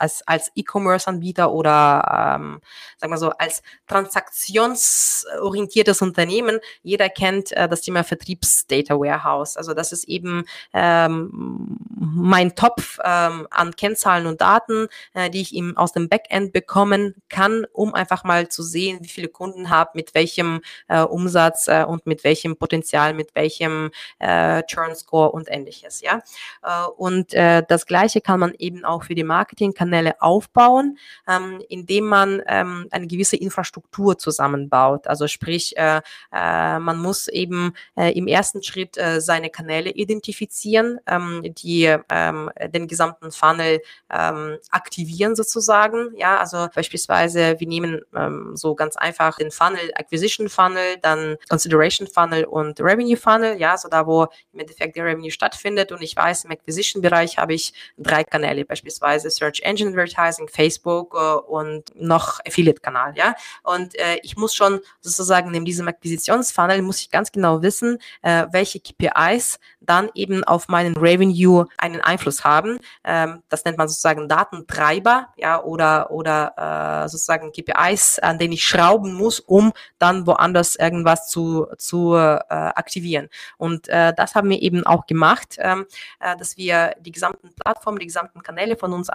als, 0.00 0.26
als 0.26 0.50
E-Commerce-Anbieter 0.54 1.52
oder 1.52 2.38
ähm, 2.40 2.62
sagen 2.96 3.12
wir 3.12 3.18
so 3.18 3.28
als 3.30 3.62
transaktionsorientiertes 3.86 6.00
Unternehmen. 6.02 6.58
Jeder 6.82 7.10
kennt 7.10 7.52
äh, 7.52 7.68
das 7.68 7.82
Thema 7.82 8.02
Vertriebs-Data 8.02 8.94
Warehouse. 8.94 9.56
Also 9.56 9.74
das 9.74 9.92
ist 9.92 10.02
eben 10.04 10.44
ähm, 10.72 11.76
mein 11.98 12.54
Topf 12.54 12.98
ähm, 13.04 13.46
an 13.50 13.76
Kennzahlen 13.76 14.26
und 14.26 14.40
Daten, 14.40 14.88
äh, 15.12 15.28
die 15.28 15.42
ich 15.42 15.52
ihm 15.52 15.76
aus 15.76 15.92
dem 15.92 16.08
Backend 16.08 16.52
bekommen 16.52 17.14
kann, 17.28 17.66
um 17.72 17.92
einfach 17.94 18.24
mal 18.24 18.48
zu 18.48 18.62
sehen, 18.62 19.00
wie 19.02 19.08
viele 19.08 19.28
Kunden 19.28 19.68
habe, 19.68 19.90
mit 19.94 20.14
welchem 20.14 20.62
äh, 20.88 21.02
Umsatz 21.02 21.68
äh, 21.68 21.84
und 21.84 22.06
mit 22.06 22.24
welchem 22.24 22.56
Potenzial, 22.56 23.12
mit 23.12 23.34
welchem 23.34 23.90
äh, 24.18 24.62
Churn 24.64 24.96
Score 24.96 25.32
und 25.32 25.50
ähnliches. 25.50 26.00
Ja, 26.00 26.22
äh, 26.62 26.86
und 26.96 27.34
äh, 27.34 27.62
das 27.68 27.84
Gleiche 27.86 28.22
kann 28.22 28.40
man 28.40 28.54
eben 28.58 28.84
auch 28.84 29.04
für 29.04 29.14
die 29.14 29.24
Marketing-Kanäle 29.24 29.89
Kanäle 29.90 30.22
aufbauen, 30.22 30.98
ähm, 31.28 31.62
indem 31.68 32.06
man 32.06 32.42
ähm, 32.46 32.86
eine 32.90 33.06
gewisse 33.08 33.36
Infrastruktur 33.36 34.18
zusammenbaut. 34.18 35.06
Also 35.08 35.26
sprich, 35.26 35.76
äh, 35.76 36.00
äh, 36.32 36.78
man 36.78 36.98
muss 36.98 37.26
eben 37.26 37.72
äh, 37.96 38.16
im 38.16 38.28
ersten 38.28 38.62
Schritt 38.62 38.96
äh, 38.96 39.20
seine 39.20 39.50
Kanäle 39.50 39.90
identifizieren, 39.90 41.00
ähm, 41.06 41.42
die 41.42 41.96
ähm, 42.08 42.50
den 42.68 42.86
gesamten 42.86 43.32
Funnel 43.32 43.80
ähm, 44.10 44.58
aktivieren 44.70 45.34
sozusagen. 45.34 46.10
Ja, 46.16 46.38
also 46.38 46.68
beispielsweise 46.72 47.56
wir 47.58 47.66
nehmen 47.66 48.00
ähm, 48.14 48.52
so 48.54 48.74
ganz 48.76 48.96
einfach 48.96 49.38
den 49.38 49.50
Funnel, 49.50 49.90
Acquisition 49.94 50.48
Funnel, 50.48 50.98
dann 51.02 51.36
Consideration 51.48 52.06
Funnel 52.06 52.44
und 52.44 52.80
Revenue 52.80 53.16
Funnel. 53.16 53.58
Ja, 53.58 53.76
so 53.76 53.88
da 53.88 54.06
wo 54.06 54.28
im 54.52 54.60
Endeffekt 54.60 54.94
der 54.96 55.04
Revenue 55.04 55.30
stattfindet 55.30 55.90
und 55.90 56.02
ich 56.02 56.14
weiß 56.14 56.44
im 56.44 56.52
Acquisition 56.52 57.02
Bereich 57.02 57.38
habe 57.38 57.54
ich 57.54 57.72
drei 57.98 58.22
Kanäle 58.22 58.64
beispielsweise 58.64 59.30
Search 59.30 59.62
Engine 59.62 59.79
Engine 59.80 59.90
Advertising, 59.90 60.48
Facebook 60.48 61.14
äh, 61.14 61.34
und 61.50 61.84
noch 61.94 62.40
Affiliate-Kanal, 62.46 63.14
ja. 63.16 63.34
Und 63.62 63.98
äh, 63.98 64.18
ich 64.22 64.36
muss 64.36 64.54
schon 64.54 64.80
sozusagen 65.00 65.54
in 65.54 65.64
diesem 65.64 65.88
Akquisitionsfunnel 65.88 66.82
muss 66.82 67.00
ich 67.00 67.10
ganz 67.10 67.32
genau 67.32 67.62
wissen, 67.62 67.98
äh, 68.22 68.46
welche 68.52 68.80
KPIs 68.80 69.58
dann 69.80 70.10
eben 70.14 70.44
auf 70.44 70.68
meinen 70.68 70.96
Revenue 70.96 71.66
einen 71.78 72.00
Einfluss 72.00 72.44
haben. 72.44 72.78
Ähm, 73.04 73.42
das 73.48 73.64
nennt 73.64 73.78
man 73.78 73.88
sozusagen 73.88 74.28
Datentreiber, 74.28 75.28
ja, 75.36 75.62
oder 75.62 76.10
oder 76.10 77.06
sozusagen 77.08 77.52
KPIs, 77.52 78.18
an 78.18 78.38
denen 78.38 78.52
ich 78.52 78.64
schrauben 78.64 79.14
muss, 79.14 79.40
um 79.40 79.72
dann 79.98 80.26
woanders 80.26 80.76
irgendwas 80.76 81.28
zu 81.28 81.66
zu 81.78 82.14
aktivieren. 82.14 83.28
Und 83.56 83.88
das 83.88 84.34
haben 84.34 84.50
wir 84.50 84.60
eben 84.60 84.84
auch 84.86 85.06
gemacht, 85.06 85.56
ähm, 85.58 85.86
äh, 86.20 86.36
dass 86.36 86.56
wir 86.56 86.94
die 87.00 87.12
gesamten 87.12 87.52
Plattformen, 87.54 87.98
die 87.98 88.06
gesamten 88.06 88.42
Kanäle 88.42 88.76
von 88.76 88.92
uns 88.92 89.10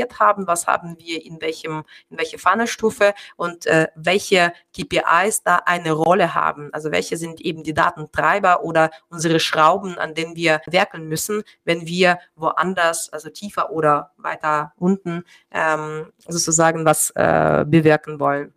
analysiert 0.00 0.20
haben, 0.20 0.46
was 0.46 0.66
haben 0.66 0.96
wir 0.98 1.24
in 1.24 1.40
welchem, 1.40 1.84
in 2.10 2.18
welcher 2.18 2.38
Funnelstufe 2.38 3.14
und 3.36 3.66
äh, 3.66 3.88
welche 3.94 4.52
KPIs 4.74 5.42
da 5.44 5.60
eine 5.66 5.92
Rolle 5.92 6.34
haben. 6.34 6.70
Also 6.72 6.90
welche 6.90 7.16
sind 7.16 7.40
eben 7.40 7.62
die 7.62 7.74
Datentreiber 7.74 8.64
oder 8.64 8.90
unsere 9.08 9.40
Schrauben, 9.40 9.98
an 9.98 10.14
denen 10.14 10.36
wir 10.36 10.60
werkeln 10.66 11.08
müssen, 11.08 11.42
wenn 11.64 11.86
wir 11.86 12.18
woanders, 12.36 13.12
also 13.12 13.30
tiefer 13.30 13.70
oder 13.70 14.12
weiter 14.16 14.72
unten, 14.76 15.24
ähm, 15.50 16.12
sozusagen 16.26 16.84
was 16.84 17.10
äh, 17.10 17.64
bewirken 17.66 18.20
wollen. 18.20 18.52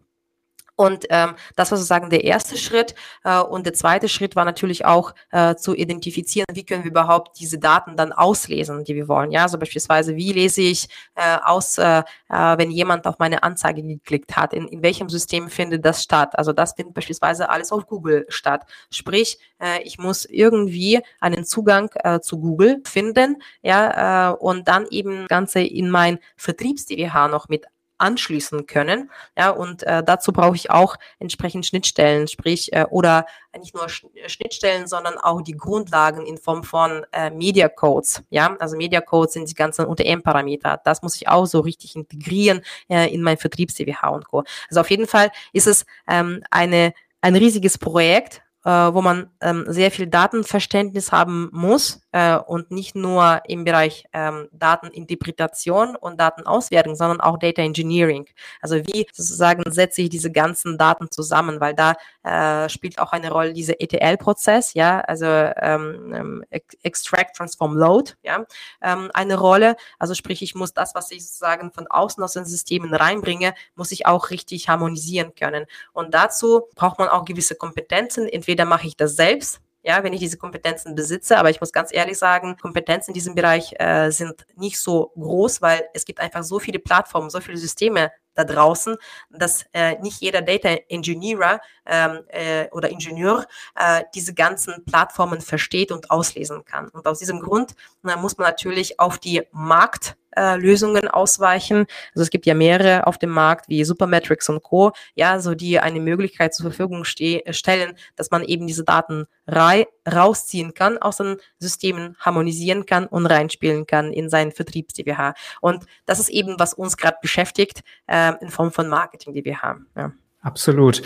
Und 0.76 1.06
ähm, 1.10 1.36
das 1.56 1.72
war 1.72 1.78
sozusagen 1.78 2.10
der 2.10 2.24
erste 2.24 2.58
Schritt. 2.58 2.96
Äh, 3.24 3.40
und 3.40 3.66
der 3.66 3.74
zweite 3.74 4.10
Schritt 4.10 4.36
war 4.36 4.46
natürlich 4.46 4.86
auch 4.86 5.14
äh, 5.32 5.56
zu 5.56 5.76
identifizieren, 5.76 6.48
wie 6.54 6.66
können 6.66 6.84
wir 6.84 6.92
überhaupt 6.92 7.40
diese 7.40 7.60
Daten 7.60 7.96
dann 7.96 8.12
auslesen, 8.12 8.84
die 8.84 8.96
wir 8.96 9.08
wollen. 9.08 9.32
Ja, 9.32 9.48
so 9.48 9.58
beispielsweise, 9.58 10.16
wie 10.16 10.34
lese 10.34 10.62
ich 10.62 10.88
äh, 11.16 11.38
aus, 11.44 11.78
äh, 11.78 12.00
äh, 12.30 12.58
wenn 12.58 12.72
jemand 12.72 13.06
auf 13.06 13.20
meine 13.20 13.44
Anzeige 13.44 13.84
geklickt 13.84 14.36
hat, 14.36 14.54
in, 14.54 14.68
in 14.68 14.82
welchem 14.82 15.10
System 15.10 15.50
findet 15.50 15.86
das 15.86 16.04
statt? 16.04 16.38
Also 16.38 16.54
das 16.54 16.74
findet 16.74 16.96
beispielsweise 16.96 17.50
alles 17.50 17.72
auf 17.72 17.86
Google 17.86 18.26
statt. 18.30 18.66
Sprich, 18.90 19.38
äh, 19.60 19.82
ich 19.84 20.00
muss 20.00 20.26
irgendwie 20.26 21.02
einen 21.20 21.46
Zugang 21.46 21.90
äh, 22.04 22.20
zu 22.20 22.40
Google 22.40 22.82
finden, 22.86 23.42
ja, 23.62 24.32
äh, 24.32 24.36
und 24.36 24.68
dann 24.68 24.88
eben 24.90 25.28
Ganze 25.28 25.62
in 25.62 25.90
mein 25.90 26.20
Vertriebs-DWH 26.36 27.28
noch 27.28 27.48
mit 27.48 27.66
anschließen 28.04 28.68
können. 28.68 29.10
Ja, 29.38 29.50
und 29.50 29.84
äh, 29.84 30.04
dazu 30.04 30.34
brauche 30.34 30.56
ich 30.56 30.70
auch 30.70 30.98
entsprechend 31.20 31.66
Schnittstellen, 31.66 32.28
sprich, 32.28 32.74
äh, 32.74 32.86
oder 32.90 33.26
nicht 33.58 33.74
nur 33.74 33.88
Sch 33.88 34.06
Schnittstellen, 34.28 34.88
sondern 34.88 35.18
auch 35.18 35.42
die 35.42 35.56
Grundlagen 35.56 36.26
in 36.26 36.38
Form 36.38 36.64
von 36.64 37.06
äh, 37.14 37.30
Media 37.30 37.70
Codes. 37.70 38.22
Ja, 38.30 38.56
also 38.60 38.76
Media 38.76 39.00
Codes 39.00 39.34
sind 39.34 39.50
die 39.50 39.54
ganzen 39.54 39.88
UTM-Parameter. 39.88 40.82
Das 40.84 41.02
muss 41.02 41.16
ich 41.16 41.28
auch 41.30 41.46
so 41.46 41.62
richtig 41.62 41.96
integrieren 41.96 42.62
äh, 42.90 43.14
in 43.14 43.22
mein 43.22 43.38
Vertriebs-CWH 43.38 44.10
und 44.10 44.28
Co. 44.28 44.44
Also 44.70 44.82
auf 44.82 44.90
jeden 44.90 45.08
Fall 45.08 45.32
ist 45.54 45.68
es 45.68 45.86
ähm, 46.08 46.44
eine, 46.52 46.94
ein 47.22 47.36
riesiges 47.36 47.78
Projekt, 47.78 48.42
äh, 48.66 48.70
wo 48.70 49.02
man 49.02 49.30
ähm, 49.42 49.66
sehr 49.68 49.92
viel 49.92 50.08
Datenverständnis 50.08 51.12
haben 51.12 51.50
muss 51.54 52.03
äh, 52.14 52.38
und 52.38 52.72
nicht 52.72 52.96
nur 52.96 53.42
im 53.48 53.66
Bereich 53.66 54.06
ähm, 54.14 54.48
Dateninterpretation 54.54 55.96
und 55.96 56.20
Datenauswertung, 56.20 56.96
sondern 56.96 57.20
auch 57.20 57.38
Data 57.38 57.62
Engineering. 57.62 58.28
Also 58.62 58.76
wie 58.76 59.06
sozusagen 59.12 59.64
setze 59.72 60.04
ich 60.04 60.10
diese 60.10 60.32
ganzen 60.32 60.78
Daten 60.78 61.12
zusammen, 61.12 61.60
weil 61.60 61.74
da 61.74 61.96
äh, 62.24 62.70
spielt 62.70 63.00
auch 63.00 63.12
eine 63.12 63.32
Rolle 63.32 63.54
dieser 63.54 63.82
ETL-Prozess, 63.82 64.74
ja, 64.76 65.02
also 65.02 65.26
ähm, 65.26 66.14
ähm 66.16 66.46
Extract, 66.84 67.36
Transform, 67.36 67.76
Load, 67.76 68.12
ja, 68.22 68.46
ähm, 68.82 69.10
eine 69.14 69.38
Rolle. 69.38 69.76
Also 69.98 70.14
sprich, 70.14 70.42
ich 70.44 70.54
muss 70.54 70.74
das, 70.74 70.94
was 70.94 71.12
ich 71.12 71.26
sozusagen 71.26 71.72
von 71.72 71.88
außen 71.88 72.24
aus 72.24 72.34
den 72.34 72.46
Systemen 72.46 72.94
reinbringe, 72.94 73.56
muss 73.76 73.92
ich 73.92 74.06
auch 74.06 74.30
richtig 74.30 74.70
harmonisieren 74.70 75.34
können. 75.34 75.66
Und 75.94 76.14
dazu 76.14 76.68
braucht 76.76 77.00
man 77.00 77.10
auch 77.10 77.26
gewisse 77.26 77.56
Kompetenzen. 77.56 78.28
Entweder 78.28 78.66
mache 78.66 78.86
ich 78.88 78.96
das 78.96 79.16
selbst, 79.16 79.63
ja, 79.84 80.04
wenn 80.04 80.14
ich 80.14 80.20
diese 80.20 80.38
Kompetenzen 80.38 80.96
besitze. 80.96 81.38
Aber 81.38 81.50
ich 81.50 81.60
muss 81.60 81.72
ganz 81.72 81.94
ehrlich 81.94 82.18
sagen, 82.18 82.58
Kompetenzen 82.58 83.12
in 83.12 83.14
diesem 83.14 83.36
Bereich 83.36 83.74
äh, 83.80 84.10
sind 84.10 84.46
nicht 84.56 84.80
so 84.80 85.12
groß, 85.16 85.62
weil 85.62 85.88
es 85.94 86.06
gibt 86.06 86.20
einfach 86.20 86.44
so 86.44 86.60
viele 86.60 86.80
Plattformen, 86.80 87.30
so 87.30 87.42
viele 87.42 87.58
Systeme 87.58 88.12
da 88.34 88.44
draußen, 88.44 88.96
dass 89.30 89.66
äh, 89.74 90.00
nicht 90.00 90.22
jeder 90.22 90.42
Data 90.42 90.70
Engineer 90.90 91.62
ähm, 91.86 92.22
äh, 92.30 92.68
oder 92.72 92.90
Ingenieur 92.90 93.46
äh, 93.76 94.04
diese 94.16 94.34
ganzen 94.34 94.84
Plattformen 94.86 95.42
versteht 95.42 95.92
und 95.92 96.10
auslesen 96.10 96.66
kann. 96.66 96.90
Und 96.90 97.06
aus 97.06 97.20
diesem 97.20 97.42
Grund 97.42 97.76
na, 98.02 98.16
muss 98.16 98.38
man 98.38 98.48
natürlich 98.48 99.00
auf 99.00 99.20
die 99.20 99.44
Markt 99.52 100.16
äh, 100.36 100.56
Lösungen 100.58 101.08
ausweichen. 101.08 101.86
Also 102.14 102.24
es 102.24 102.30
gibt 102.30 102.46
ja 102.46 102.54
mehrere 102.54 103.08
auf 103.08 103.18
dem 103.18 103.30
Markt 103.30 103.70
wie 103.70 103.84
Supermetrics 103.84 104.50
und 104.50 104.64
Co. 104.64 104.92
Ja, 105.16 105.40
so 105.40 105.56
die 105.56 105.80
eine 105.80 106.00
Möglichkeit 106.00 106.54
zur 106.54 106.72
Verfügung 106.72 107.04
stellen, 107.06 107.94
dass 108.16 108.32
man 108.32 108.44
eben 108.44 108.68
diese 108.68 108.84
Daten 108.84 109.26
rausziehen 109.50 110.74
kann, 110.74 110.98
aus 110.98 111.18
den 111.18 111.38
Systemen 111.60 112.16
harmonisieren 112.20 112.86
kann 112.86 113.06
und 113.06 113.26
reinspielen 113.26 113.86
kann 113.86 114.14
in 114.14 114.30
seinen 114.30 114.52
Vertriebs-DWH. 114.52 115.34
Und 115.62 115.86
das 116.06 116.20
ist 116.20 116.30
eben, 116.30 116.56
was 116.60 116.74
uns 116.74 116.98
gerade 116.98 117.18
beschäftigt 117.22 117.82
äh, 118.08 118.34
in 118.42 118.50
Form 118.50 118.72
von 118.72 118.88
Marketing-DWH. 118.88 119.78
Ja. 119.96 120.12
Absolut. 120.42 121.02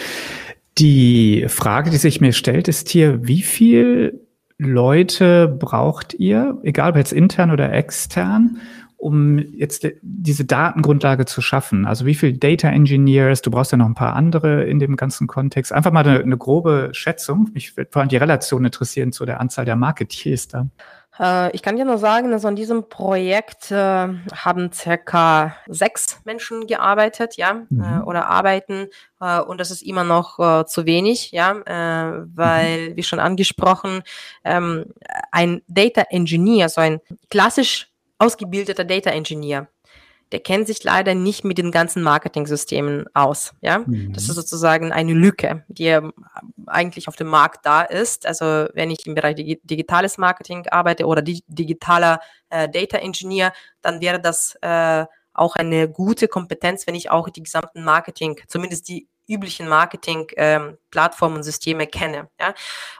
Die 0.77 1.45
Frage, 1.47 1.89
die 1.89 1.97
sich 1.97 2.21
mir 2.21 2.33
stellt, 2.33 2.67
ist 2.67 2.89
hier, 2.89 3.27
wie 3.27 3.41
viel 3.41 4.27
Leute 4.57 5.47
braucht 5.47 6.15
ihr, 6.15 6.59
egal 6.63 6.91
ob 6.91 6.97
jetzt 6.97 7.13
intern 7.13 7.51
oder 7.51 7.71
extern, 7.71 8.59
um 8.97 9.37
jetzt 9.37 9.87
diese 10.01 10.45
Datengrundlage 10.45 11.25
zu 11.25 11.41
schaffen? 11.41 11.85
Also 11.85 12.05
wie 12.05 12.15
viel 12.15 12.33
Data 12.33 12.67
Engineers, 12.69 13.41
du 13.41 13.51
brauchst 13.51 13.71
ja 13.71 13.77
noch 13.77 13.85
ein 13.85 13.95
paar 13.95 14.15
andere 14.15 14.63
in 14.63 14.79
dem 14.79 14.95
ganzen 14.95 15.27
Kontext. 15.27 15.71
Einfach 15.71 15.91
mal 15.91 16.05
eine, 16.05 16.19
eine 16.19 16.37
grobe 16.37 16.89
Schätzung. 16.93 17.49
Mich 17.53 17.77
würde 17.77 17.91
vor 17.91 18.01
allem 18.01 18.09
die 18.09 18.17
Relation 18.17 18.65
interessieren 18.65 19.11
zu 19.11 19.25
der 19.25 19.39
Anzahl 19.39 19.65
der 19.65 19.75
Marketeers 19.75 20.47
da. 20.47 20.67
Äh, 21.19 21.55
ich 21.55 21.61
kann 21.61 21.75
dir 21.75 21.85
nur 21.85 21.97
sagen, 21.97 22.31
dass 22.31 22.45
an 22.45 22.55
diesem 22.55 22.89
Projekt 22.89 23.71
äh, 23.71 23.75
haben 23.75 24.71
circa 24.71 25.55
sechs 25.67 26.19
Menschen 26.25 26.67
gearbeitet, 26.67 27.37
ja, 27.37 27.65
mhm. 27.69 27.81
äh, 27.81 27.99
oder 28.03 28.27
arbeiten, 28.27 28.87
äh, 29.19 29.39
und 29.39 29.59
das 29.59 29.71
ist 29.71 29.81
immer 29.81 30.03
noch 30.03 30.39
äh, 30.39 30.65
zu 30.65 30.85
wenig, 30.85 31.31
ja, 31.31 31.55
weil, 31.65 32.89
mhm. 32.89 32.97
wie 32.97 33.03
schon 33.03 33.19
angesprochen, 33.19 34.03
ähm, 34.43 34.85
ein 35.31 35.61
Data 35.67 36.01
Engineer, 36.09 36.69
so 36.69 36.81
ein 36.81 36.99
klassisch 37.29 37.89
ausgebildeter 38.19 38.83
Data 38.83 39.09
Engineer, 39.09 39.67
der 40.31 40.41
kennt 40.41 40.67
sich 40.67 40.83
leider 40.83 41.15
nicht 41.15 41.45
mit 41.45 41.57
den 41.57 41.71
ganzen 41.71 42.03
Marketing-Systemen 42.03 43.05
aus. 43.13 43.53
Ja, 43.61 43.79
mhm. 43.79 44.11
das 44.13 44.27
ist 44.27 44.35
sozusagen 44.35 44.91
eine 44.91 45.13
Lücke, 45.13 45.63
die 45.69 45.99
eigentlich 46.65 47.07
auf 47.07 47.15
dem 47.15 47.27
Markt 47.27 47.65
da 47.65 47.81
ist. 47.81 48.25
Also 48.25 48.67
wenn 48.73 48.91
ich 48.91 49.05
im 49.05 49.15
Bereich 49.15 49.35
digitales 49.35 50.17
Marketing 50.17 50.67
arbeite 50.69 51.05
oder 51.05 51.21
digitaler 51.21 52.19
äh, 52.49 52.67
Data 52.67 52.97
Engineer, 52.97 53.53
dann 53.81 54.01
wäre 54.01 54.19
das 54.19 54.57
äh, 54.61 55.05
auch 55.33 55.55
eine 55.55 55.87
gute 55.89 56.27
Kompetenz, 56.27 56.87
wenn 56.87 56.95
ich 56.95 57.09
auch 57.09 57.29
die 57.29 57.43
gesamten 57.43 57.83
Marketing, 57.83 58.39
zumindest 58.47 58.89
die 58.89 59.07
üblichen 59.27 59.67
Marketing-Plattformen 59.67 61.35
ähm, 61.35 61.37
und 61.37 61.43
Systeme 61.43 61.87
kenne. 61.87 62.29
Ja? 62.39 62.53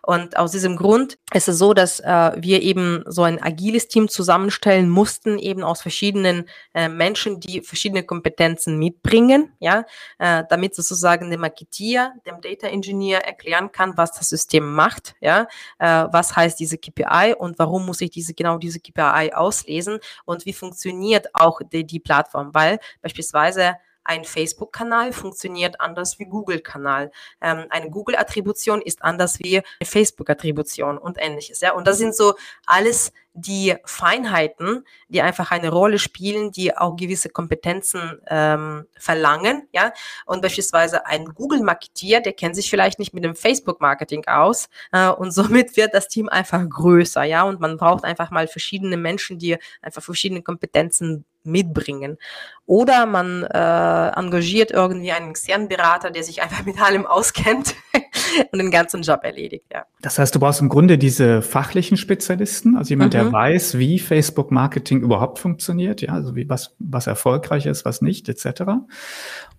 Und 0.03 0.37
aus 0.37 0.51
diesem 0.51 0.75
Grund 0.75 1.17
ist 1.33 1.47
es 1.47 1.57
so, 1.57 1.73
dass 1.73 1.99
äh, 1.99 2.31
wir 2.37 2.61
eben 2.61 3.03
so 3.07 3.23
ein 3.23 3.41
agiles 3.41 3.87
Team 3.87 4.09
zusammenstellen 4.09 4.89
mussten, 4.89 5.39
eben 5.39 5.63
aus 5.63 5.81
verschiedenen 5.81 6.49
äh, 6.73 6.89
Menschen, 6.89 7.39
die 7.39 7.61
verschiedene 7.61 8.03
Kompetenzen 8.03 8.77
mitbringen, 8.77 9.53
ja, 9.59 9.85
äh, 10.19 10.43
damit 10.49 10.75
sozusagen 10.75 11.29
der 11.29 11.39
Marketier, 11.39 12.13
dem 12.25 12.41
Data 12.41 12.67
Engineer 12.67 13.25
erklären 13.25 13.71
kann, 13.71 13.97
was 13.97 14.11
das 14.11 14.29
System 14.29 14.73
macht, 14.73 15.15
ja, 15.21 15.47
äh, 15.79 16.05
was 16.11 16.35
heißt 16.35 16.59
diese 16.59 16.77
KPI 16.77 17.35
und 17.37 17.57
warum 17.59 17.85
muss 17.85 18.01
ich 18.01 18.11
diese 18.11 18.33
genau 18.33 18.57
diese 18.57 18.79
KPI 18.79 19.33
auslesen 19.33 19.99
und 20.25 20.45
wie 20.45 20.53
funktioniert 20.53 21.27
auch 21.33 21.61
die, 21.71 21.85
die 21.85 21.99
Plattform, 21.99 22.53
weil 22.53 22.79
beispielsweise 23.01 23.75
ein 24.07 24.23
Facebook-Kanal 24.23 25.11
funktioniert 25.11 25.81
anders 25.81 26.17
wie 26.17 26.25
Google-Kanal. 26.25 27.11
Ähm, 27.41 27.65
eine 27.69 27.89
Google-Attribution 27.89 28.81
ist 28.81 29.03
anders 29.03 29.39
wie 29.39 29.57
eine 29.57 29.85
Facebook-Attribution 29.85 30.97
und 30.97 31.17
ähnliches. 31.19 31.59
Ja, 31.59 31.73
und 31.73 31.85
das 31.85 31.97
sind 31.97 32.15
so 32.15 32.35
alles 32.65 33.11
die 33.37 33.75
Feinheiten, 33.85 34.83
die 35.09 35.21
einfach 35.21 35.51
eine 35.51 35.69
Rolle 35.69 35.99
spielen, 35.99 36.51
die 36.51 36.75
auch 36.75 36.95
gewisse 36.95 37.29
Kompetenzen 37.29 38.19
ähm, 38.27 38.87
verlangen, 38.97 39.67
ja. 39.71 39.93
Und 40.25 40.41
beispielsweise 40.41 41.05
ein 41.05 41.25
Google-Marketier, 41.25 42.21
der 42.21 42.33
kennt 42.33 42.55
sich 42.55 42.69
vielleicht 42.69 42.97
nicht 42.97 43.13
mit 43.13 43.23
dem 43.23 43.35
Facebook-Marketing 43.35 44.25
aus 44.27 44.69
äh, 44.91 45.09
und 45.09 45.31
somit 45.33 45.77
wird 45.77 45.93
das 45.93 46.07
Team 46.07 46.29
einfach 46.29 46.67
größer, 46.67 47.23
ja. 47.23 47.43
Und 47.43 47.59
man 47.59 47.77
braucht 47.77 48.03
einfach 48.03 48.31
mal 48.31 48.47
verschiedene 48.47 48.97
Menschen, 48.97 49.37
die 49.37 49.57
einfach 49.81 50.01
verschiedene 50.01 50.41
Kompetenzen 50.41 51.23
mitbringen. 51.47 52.17
Oder 52.65 53.05
man 53.05 53.43
äh, 53.43 54.19
engagiert 54.19 54.71
irgendwie 54.71 55.11
einen 55.13 55.29
externen 55.29 55.69
Berater, 55.69 56.11
der 56.11 56.23
sich 56.23 56.41
einfach 56.41 56.63
mit 56.65 56.79
allem 56.81 57.05
auskennt 57.05 57.75
und 58.51 58.59
den 58.59 58.71
ganzen 58.71 59.01
Job 59.01 59.21
erledigt. 59.23 59.65
Ja. 59.73 59.85
Das 60.01 60.19
heißt, 60.19 60.35
du 60.35 60.39
brauchst 60.39 60.61
im 60.61 60.69
Grunde 60.69 60.97
diese 60.97 61.41
fachlichen 61.41 61.97
Spezialisten, 61.97 62.77
also 62.77 62.89
jemand, 62.89 63.13
mhm. 63.13 63.17
der 63.17 63.26
weiß, 63.31 63.77
wie 63.77 63.99
Facebook-Marketing 63.99 65.01
überhaupt 65.01 65.39
funktioniert, 65.39 66.01
ja, 66.01 66.13
also 66.13 66.35
wie 66.35 66.49
was, 66.49 66.75
was 66.79 67.07
erfolgreich 67.07 67.65
ist, 67.65 67.85
was 67.85 68.01
nicht, 68.01 68.29
etc. 68.29 68.63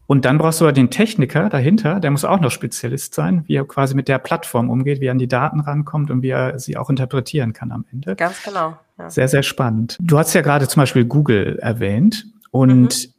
Und 0.06 0.24
dann 0.24 0.38
brauchst 0.38 0.60
du 0.60 0.64
aber 0.64 0.72
den 0.72 0.90
Techniker 0.90 1.50
dahinter, 1.50 2.00
der 2.00 2.10
muss 2.10 2.24
auch 2.24 2.40
noch 2.40 2.50
Spezialist 2.50 3.14
sein, 3.14 3.44
wie 3.46 3.56
er 3.56 3.66
quasi 3.66 3.94
mit 3.94 4.08
der 4.08 4.18
Plattform 4.18 4.70
umgeht, 4.70 5.00
wie 5.00 5.06
er 5.06 5.12
an 5.12 5.18
die 5.18 5.28
Daten 5.28 5.60
rankommt 5.60 6.10
und 6.10 6.22
wie 6.22 6.30
er 6.30 6.58
sie 6.58 6.76
auch 6.76 6.88
interpretieren 6.88 7.52
kann 7.52 7.72
am 7.72 7.84
Ende. 7.92 8.16
Ganz 8.16 8.42
genau. 8.42 8.78
Ja. 8.98 9.10
Sehr, 9.10 9.28
sehr 9.28 9.42
spannend. 9.42 9.98
Du 10.00 10.18
hast 10.18 10.32
ja 10.34 10.40
gerade 10.40 10.66
zum 10.66 10.80
Beispiel 10.80 11.04
Google 11.04 11.58
erwähnt 11.60 12.26
und 12.50 13.06
mhm. 13.06 13.12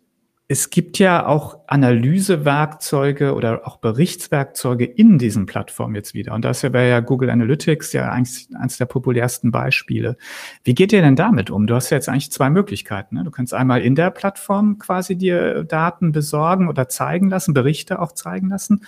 Es 0.52 0.72
gibt 0.72 0.98
ja 0.98 1.28
auch 1.28 1.60
Analysewerkzeuge 1.68 3.36
oder 3.36 3.68
auch 3.68 3.78
Berichtswerkzeuge 3.78 4.84
in 4.84 5.20
diesen 5.20 5.46
Plattformen 5.46 5.94
jetzt 5.94 6.16
wieder. 6.16 6.34
Und 6.34 6.44
das 6.44 6.64
wäre 6.64 6.90
ja 6.90 7.02
Google 7.02 7.30
Analytics 7.30 7.94
ja 7.94 8.10
eigentlich 8.10 8.48
eines 8.60 8.78
der 8.78 8.88
populärsten 8.88 9.52
Beispiele. 9.52 10.18
Wie 10.64 10.74
geht 10.74 10.92
ihr 10.92 11.04
denn 11.04 11.16
damit 11.16 11.52
um? 11.52 11.68
Du 11.68 11.76
hast 11.76 11.92
ja 11.92 11.98
jetzt 11.98 12.10
eigentlich 12.10 12.32
zwei 12.32 12.50
Möglichkeiten. 12.50 13.18
Ne? 13.18 13.24
Du 13.24 13.30
kannst 13.30 13.54
einmal 13.54 13.82
in 13.82 13.94
der 13.94 14.10
Plattform 14.10 14.80
quasi 14.80 15.16
dir 15.16 15.66
Daten 15.66 16.14
besorgen 16.14 16.68
oder 16.68 16.90
zeigen 16.90 17.30
lassen, 17.30 17.54
Berichte 17.54 18.02
auch 18.02 18.14
zeigen 18.14 18.50
lassen. 18.50 18.84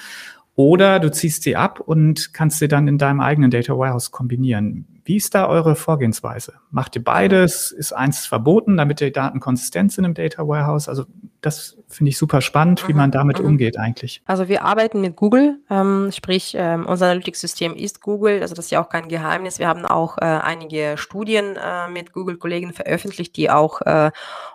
Oder 0.55 0.99
du 0.99 1.11
ziehst 1.11 1.43
sie 1.43 1.55
ab 1.55 1.79
und 1.79 2.33
kannst 2.33 2.57
sie 2.57 2.69
dann 2.69 2.87
in 2.87 2.97
deinem 2.97 3.19
eigenen 3.21 3.51
Data 3.51 3.77
Warehouse 3.77 4.09
kombinieren. 4.09 4.87
Wie 5.05 5.17
ist 5.17 5.35
da 5.35 5.47
eure 5.47 5.75
Vorgehensweise? 5.75 6.53
Macht 6.71 6.95
ihr 6.95 7.03
beides? 7.03 7.71
Ist 7.71 7.93
eins 7.93 8.25
verboten, 8.25 8.77
damit 8.77 8.99
die 8.99 9.11
Daten 9.11 9.39
konsistent 9.39 9.91
sind 9.91 10.05
im 10.05 10.15
Data 10.15 10.47
Warehouse? 10.47 10.89
Also 10.89 11.05
das 11.41 11.77
finde 11.87 12.09
ich 12.09 12.17
super 12.17 12.39
spannend, 12.39 12.87
wie 12.87 12.93
mhm, 12.93 12.99
man 12.99 13.11
damit 13.11 13.39
mhm. 13.39 13.47
umgeht 13.47 13.77
eigentlich. 13.77 14.21
Also 14.25 14.47
wir 14.47 14.63
arbeiten 14.63 15.01
mit 15.01 15.15
Google, 15.15 15.57
ähm, 15.69 16.11
sprich 16.11 16.55
ähm, 16.55 16.85
unser 16.85 17.07
Analytics-System 17.07 17.75
ist 17.75 18.01
Google, 18.01 18.41
also 18.41 18.53
das 18.53 18.65
ist 18.65 18.71
ja 18.71 18.81
auch 18.81 18.89
kein 18.89 19.07
Geheimnis. 19.07 19.57
Wir 19.57 19.67
haben 19.67 19.85
auch 19.85 20.17
äh, 20.19 20.25
einige 20.25 20.95
Studien 20.97 21.55
äh, 21.55 21.89
mit 21.89 22.13
Google-Kollegen 22.13 22.73
veröffentlicht, 22.73 23.35
die 23.37 23.49
auch 23.49 23.81
äh, 23.81 24.11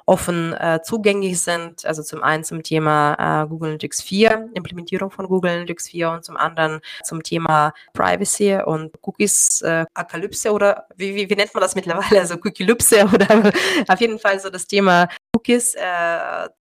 offen 0.07 0.53
äh, 0.55 0.81
zugänglich 0.83 1.41
sind. 1.41 1.85
Also 1.85 2.03
zum 2.05 2.23
einen 2.23 2.45
zum 2.45 2.63
Thema 2.63 3.43
äh, 3.43 3.49
Google 3.49 3.71
Analytics 3.71 4.03
4, 4.03 4.51
Implementierung 4.55 5.11
von 5.11 5.27
Google 5.27 5.51
Analytics 5.51 5.89
4 5.89 6.11
und 6.11 6.25
zum 6.25 6.37
anderen 6.37 6.81
zum 7.03 7.23
Thema 7.23 7.75
Privacy 7.95 8.61
und 8.65 8.93
Cookies, 9.03 9.61
äh, 9.63 9.85
Akalypse 9.95 10.53
oder 10.53 10.87
wie, 10.97 11.17
wie, 11.17 11.29
wie 11.29 11.35
nennt 11.35 11.53
man 11.53 11.63
das 11.63 11.75
mittlerweile? 11.75 12.21
Also 12.21 12.37
Cookie-Lypse 12.37 13.05
oder 13.13 13.51
auf 13.89 14.01
jeden 14.01 14.21
Fall 14.21 14.39
so 14.39 14.51
das 14.51 14.69
Thema 14.69 15.09
Cookies. 15.35 15.75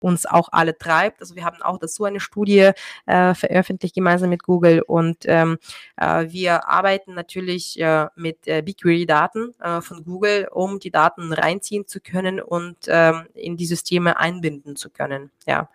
Uns 0.02 0.26
auch 0.26 0.48
alle 0.52 0.76
treibt. 0.76 1.20
Also 1.20 1.36
wir 1.36 1.44
haben 1.44 1.62
auch 1.62 1.78
dazu 1.78 2.04
eine 2.04 2.20
Studie 2.20 2.70
äh, 3.06 3.34
veröffentlicht 3.34 3.94
gemeinsam 3.94 4.30
mit 4.30 4.42
Google 4.42 4.82
und 4.82 5.18
ähm, 5.24 5.58
äh, 5.96 6.26
wir 6.28 6.68
arbeiten 6.68 7.14
natürlich 7.14 7.80
äh, 7.80 8.06
mit 8.16 8.46
äh, 8.46 8.62
BigQuery-Daten 8.62 9.54
äh, 9.60 9.80
von 9.80 10.04
Google, 10.04 10.48
um 10.50 10.78
die 10.78 10.90
Daten 10.90 11.32
reinziehen 11.32 11.86
zu 11.86 12.00
können 12.00 12.40
und 12.40 12.76
ähm, 12.88 13.26
in 13.34 13.56
die 13.56 13.66
Systeme 13.66 14.18
einbinden 14.18 14.76
zu 14.76 14.90
können. 14.90 15.30
Ja. 15.46 15.68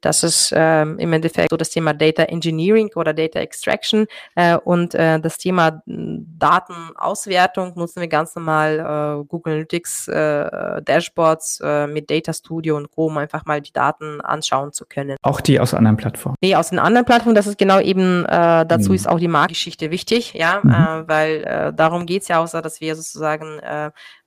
Das 0.00 0.24
ist 0.24 0.52
ähm, 0.56 0.98
im 0.98 1.12
Endeffekt 1.12 1.50
so 1.50 1.56
das 1.56 1.70
Thema 1.70 1.94
Data 1.94 2.24
Engineering 2.24 2.90
oder 2.96 3.14
Data 3.14 3.38
Extraction 3.38 4.06
äh, 4.34 4.56
und 4.56 4.94
äh, 4.94 5.20
das 5.20 5.38
Thema 5.38 5.82
hm, 5.86 6.26
Datenauswertung 6.38 7.74
nutzen 7.76 8.00
wir 8.00 8.08
ganz 8.08 8.34
normal 8.34 9.20
äh, 9.20 9.24
Google 9.26 9.60
Analytics 9.60 10.08
äh, 10.08 10.82
Dashboards 10.82 11.60
äh, 11.62 11.86
mit 11.86 12.10
Data 12.10 12.32
Studio 12.32 12.76
und 12.76 12.90
Co, 12.90 13.06
um 13.06 13.18
einfach 13.18 13.44
mal 13.44 13.60
die 13.60 13.72
Daten 13.72 14.20
anschauen 14.20 14.72
zu 14.72 14.86
können. 14.86 15.16
Auch 15.22 15.40
die 15.40 15.60
aus 15.60 15.74
anderen 15.74 15.96
Plattformen? 15.96 16.36
Nee, 16.40 16.56
aus 16.56 16.70
den 16.70 16.78
anderen 16.78 17.04
Plattformen, 17.04 17.34
das 17.34 17.46
ist 17.46 17.58
genau 17.58 17.80
eben, 17.80 18.24
äh, 18.24 18.66
dazu 18.66 18.90
mhm. 18.90 18.94
ist 18.94 19.08
auch 19.08 19.18
die 19.18 19.28
Marktgeschichte 19.28 19.90
wichtig, 19.90 20.34
ja, 20.34 20.60
mhm. 20.62 20.70
äh, 20.70 21.08
weil 21.08 21.44
äh, 21.44 21.72
darum 21.72 22.06
geht's 22.06 22.28
ja 22.28 22.42
auch, 22.42 22.48
dass 22.50 22.80
wir 22.80 22.96
sozusagen 22.96 23.60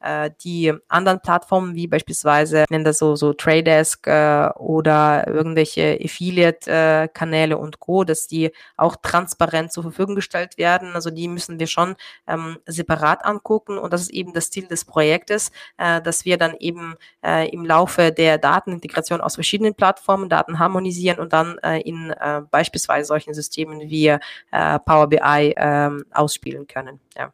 äh, 0.04 0.32
die 0.44 0.74
anderen 0.88 1.22
Plattformen, 1.22 1.76
wie 1.76 1.88
beispielsweise, 1.88 2.64
ich 2.64 2.70
nenne 2.70 2.84
das 2.84 3.00
so, 3.00 3.16
so 3.16 3.34
Tradesk 3.34 4.06
äh, 4.08 4.50
oder 4.58 5.28
irgendwelche 5.28 5.98
Affiliate-Kanäle 6.04 7.58
und 7.58 7.80
Co., 7.80 8.04
dass 8.04 8.28
die 8.28 8.52
auch 8.78 8.96
transparent 8.98 9.72
zur 9.72 9.84
Verfügung 9.84 10.16
gestellt 10.16 10.58
werden. 10.58 10.94
Also 10.94 11.10
die 11.10 11.28
müssen 11.28 11.60
wir 11.60 11.68
schon 11.68 11.96
ähm, 12.28 12.58
separat 12.66 13.26
angucken 13.26 13.78
und 13.78 13.94
das 13.94 14.02
ist 14.02 14.12
eben 14.12 14.34
das 14.34 14.52
Ziel 14.52 14.68
des 14.68 14.86
Projektes, 14.86 15.52
äh, 15.78 16.02
dass 16.02 16.26
wir 16.26 16.38
dann 16.38 16.56
eben 16.60 16.96
äh, 17.26 17.50
im 17.50 17.66
Laufe 17.66 18.12
der 18.12 18.38
Datenintegration 18.38 19.22
aus 19.22 19.36
verschiedenen 19.36 19.74
Plattformen 19.74 20.30
Daten 20.30 20.60
harmonisieren 20.60 21.20
und 21.20 21.34
dann 21.34 21.58
äh, 21.60 21.80
in 21.82 22.12
äh, 22.12 22.42
beispielsweise 22.52 23.08
solchen 23.08 23.34
Systemen 23.34 23.80
wie 23.90 24.08
äh, 24.08 24.20
Power 24.86 25.08
BI 25.08 25.54
äh, 25.56 25.90
ausspielen 26.12 26.68
können. 26.68 27.00
Ja. 27.18 27.32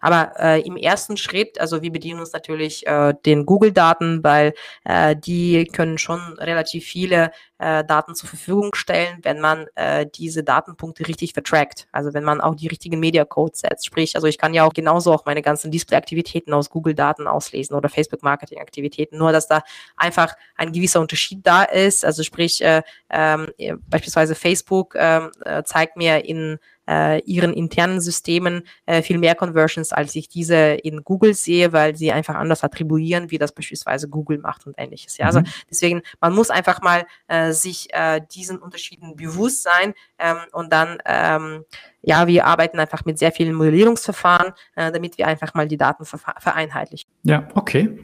Aber 0.00 0.32
äh, 0.38 0.60
im 0.62 0.76
ersten 0.76 1.16
Schritt, 1.16 1.60
also 1.60 1.82
wir 1.82 1.92
bedienen 1.92 2.20
uns 2.20 2.32
natürlich 2.32 2.86
äh, 2.86 3.14
den 3.26 3.46
Google-Daten, 3.46 4.22
weil 4.22 4.54
äh, 4.84 5.16
die 5.16 5.64
können 5.66 5.98
schon 5.98 6.20
relativ 6.38 6.84
viele 6.84 7.30
äh, 7.58 7.84
Daten 7.84 8.14
zur 8.14 8.28
Verfügung 8.28 8.74
stellen, 8.74 9.18
wenn 9.22 9.40
man 9.40 9.66
äh, 9.74 10.06
diese 10.06 10.44
Datenpunkte 10.44 11.06
richtig 11.08 11.32
vertrackt. 11.32 11.88
Also 11.92 12.14
wenn 12.14 12.24
man 12.24 12.40
auch 12.40 12.54
die 12.54 12.68
richtigen 12.68 13.00
Media-Codes 13.00 13.60
setzt. 13.60 13.86
Sprich, 13.86 14.14
also 14.14 14.26
ich 14.26 14.38
kann 14.38 14.54
ja 14.54 14.64
auch 14.64 14.72
genauso 14.72 15.12
auch 15.12 15.24
meine 15.26 15.42
ganzen 15.42 15.70
Display-Aktivitäten 15.70 16.52
aus 16.52 16.70
Google-Daten 16.70 17.26
auslesen 17.26 17.76
oder 17.76 17.88
Facebook-Marketing-Aktivitäten. 17.88 19.18
Nur, 19.18 19.32
dass 19.32 19.48
da 19.48 19.62
einfach 19.96 20.34
ein 20.56 20.72
gewisser 20.72 21.00
Unterschied 21.00 21.40
da 21.44 21.64
ist. 21.64 22.04
Also 22.04 22.22
sprich, 22.22 22.62
äh, 22.62 22.82
äh, 23.08 23.74
beispielsweise 23.88 24.34
Facebook 24.34 24.94
ähm, 24.96 25.30
äh, 25.44 25.62
zeigt 25.64 25.96
mir 25.96 26.24
in 26.24 26.58
äh, 26.88 27.20
ihren 27.20 27.52
internen 27.52 28.00
Systemen 28.00 28.62
äh, 28.86 29.02
viel 29.02 29.18
mehr 29.18 29.34
Conversions, 29.34 29.92
als 29.92 30.14
ich 30.14 30.28
diese 30.28 30.56
in 30.56 31.04
Google 31.04 31.34
sehe, 31.34 31.72
weil 31.72 31.96
sie 31.96 32.12
einfach 32.12 32.34
anders 32.34 32.64
attribuieren, 32.64 33.30
wie 33.30 33.38
das 33.38 33.52
beispielsweise 33.52 34.08
Google 34.08 34.38
macht 34.38 34.66
und 34.66 34.74
ähnliches. 34.78 35.18
Ja, 35.18 35.26
also 35.26 35.40
mhm. 35.40 35.46
deswegen, 35.70 36.02
man 36.20 36.34
muss 36.34 36.50
einfach 36.50 36.80
mal 36.80 37.06
äh, 37.28 37.52
sich 37.52 37.92
äh, 37.92 38.20
diesen 38.32 38.58
Unterschieden 38.58 39.16
bewusst 39.16 39.62
sein 39.62 39.94
ähm, 40.18 40.38
und 40.52 40.72
dann 40.72 40.98
ähm, 41.04 41.64
ja, 42.00 42.26
wir 42.26 42.46
arbeiten 42.46 42.78
einfach 42.78 43.04
mit 43.04 43.18
sehr 43.18 43.32
vielen 43.32 43.54
Modellierungsverfahren, 43.54 44.52
äh, 44.76 44.92
damit 44.92 45.18
wir 45.18 45.26
einfach 45.26 45.54
mal 45.54 45.66
die 45.66 45.76
Daten 45.76 46.04
vereinheitlichen. 46.04 47.10
Ja, 47.24 47.48
okay. 47.54 47.98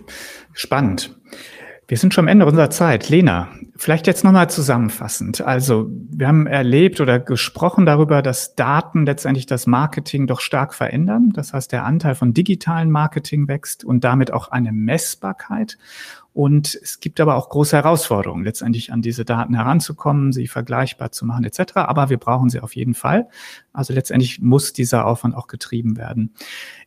Spannend. 0.53 1.15
Wir 1.87 1.99
sind 1.99 2.15
schon 2.15 2.25
am 2.25 2.29
Ende 2.29 2.47
unserer 2.47 2.71
Zeit. 2.71 3.11
Lena, 3.11 3.49
vielleicht 3.77 4.07
jetzt 4.07 4.25
nochmal 4.25 4.49
zusammenfassend. 4.49 5.43
Also, 5.43 5.91
wir 5.91 6.27
haben 6.27 6.47
erlebt 6.47 7.01
oder 7.01 7.21
gesprochen 7.21 7.85
darüber, 7.85 8.23
dass 8.23 8.55
Daten 8.55 9.05
letztendlich 9.05 9.45
das 9.45 9.67
Marketing 9.67 10.27
doch 10.27 10.41
stark 10.41 10.73
verändern. 10.75 11.33
Das 11.35 11.53
heißt, 11.53 11.73
der 11.73 11.85
Anteil 11.85 12.15
von 12.15 12.33
digitalen 12.33 12.91
Marketing 12.91 13.49
wächst 13.49 13.85
und 13.85 14.03
damit 14.03 14.33
auch 14.33 14.49
eine 14.49 14.73
Messbarkeit. 14.73 15.77
Und 16.35 16.77
es 16.83 16.99
gibt 16.99 17.21
aber 17.21 17.37
auch 17.37 17.49
große 17.49 17.77
Herausforderungen, 17.77 18.45
letztendlich 18.45 18.93
an 18.93 19.03
diese 19.03 19.25
Daten 19.25 19.55
heranzukommen, 19.55 20.33
sie 20.33 20.49
vergleichbar 20.49 21.13
zu 21.13 21.25
machen 21.25 21.45
etc. 21.45 21.77
Aber 21.77 22.11
wir 22.11 22.19
brauchen 22.19 22.51
sie 22.51 22.59
auf 22.59 22.75
jeden 22.75 22.95
Fall. 22.95 23.29
Also 23.73 23.95
letztendlich 23.95 24.41
muss 24.41 24.73
dieser 24.73 25.07
Aufwand 25.07 25.37
auch 25.37 25.47
getrieben 25.47 25.97
werden. 25.97 26.35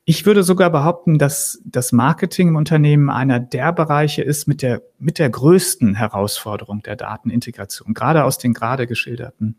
Ich 0.03 0.25
würde 0.25 0.43
sogar 0.43 0.69
behaupten, 0.69 1.17
dass 1.17 1.62
das 1.63 1.93
Marketing 1.93 2.49
im 2.49 2.55
Unternehmen 2.57 3.10
einer 3.10 3.39
der 3.39 3.71
Bereiche 3.71 4.21
ist 4.21 4.49
mit 4.49 4.62
der, 4.62 4.81
mit 4.99 5.17
der 5.17 5.29
größten 5.29 5.95
Herausforderung 5.95 6.81
der 6.81 6.97
Datenintegration, 6.97 7.93
gerade 7.93 8.25
aus 8.25 8.38
den 8.38 8.53
gerade 8.53 8.86
geschilderten 8.86 9.55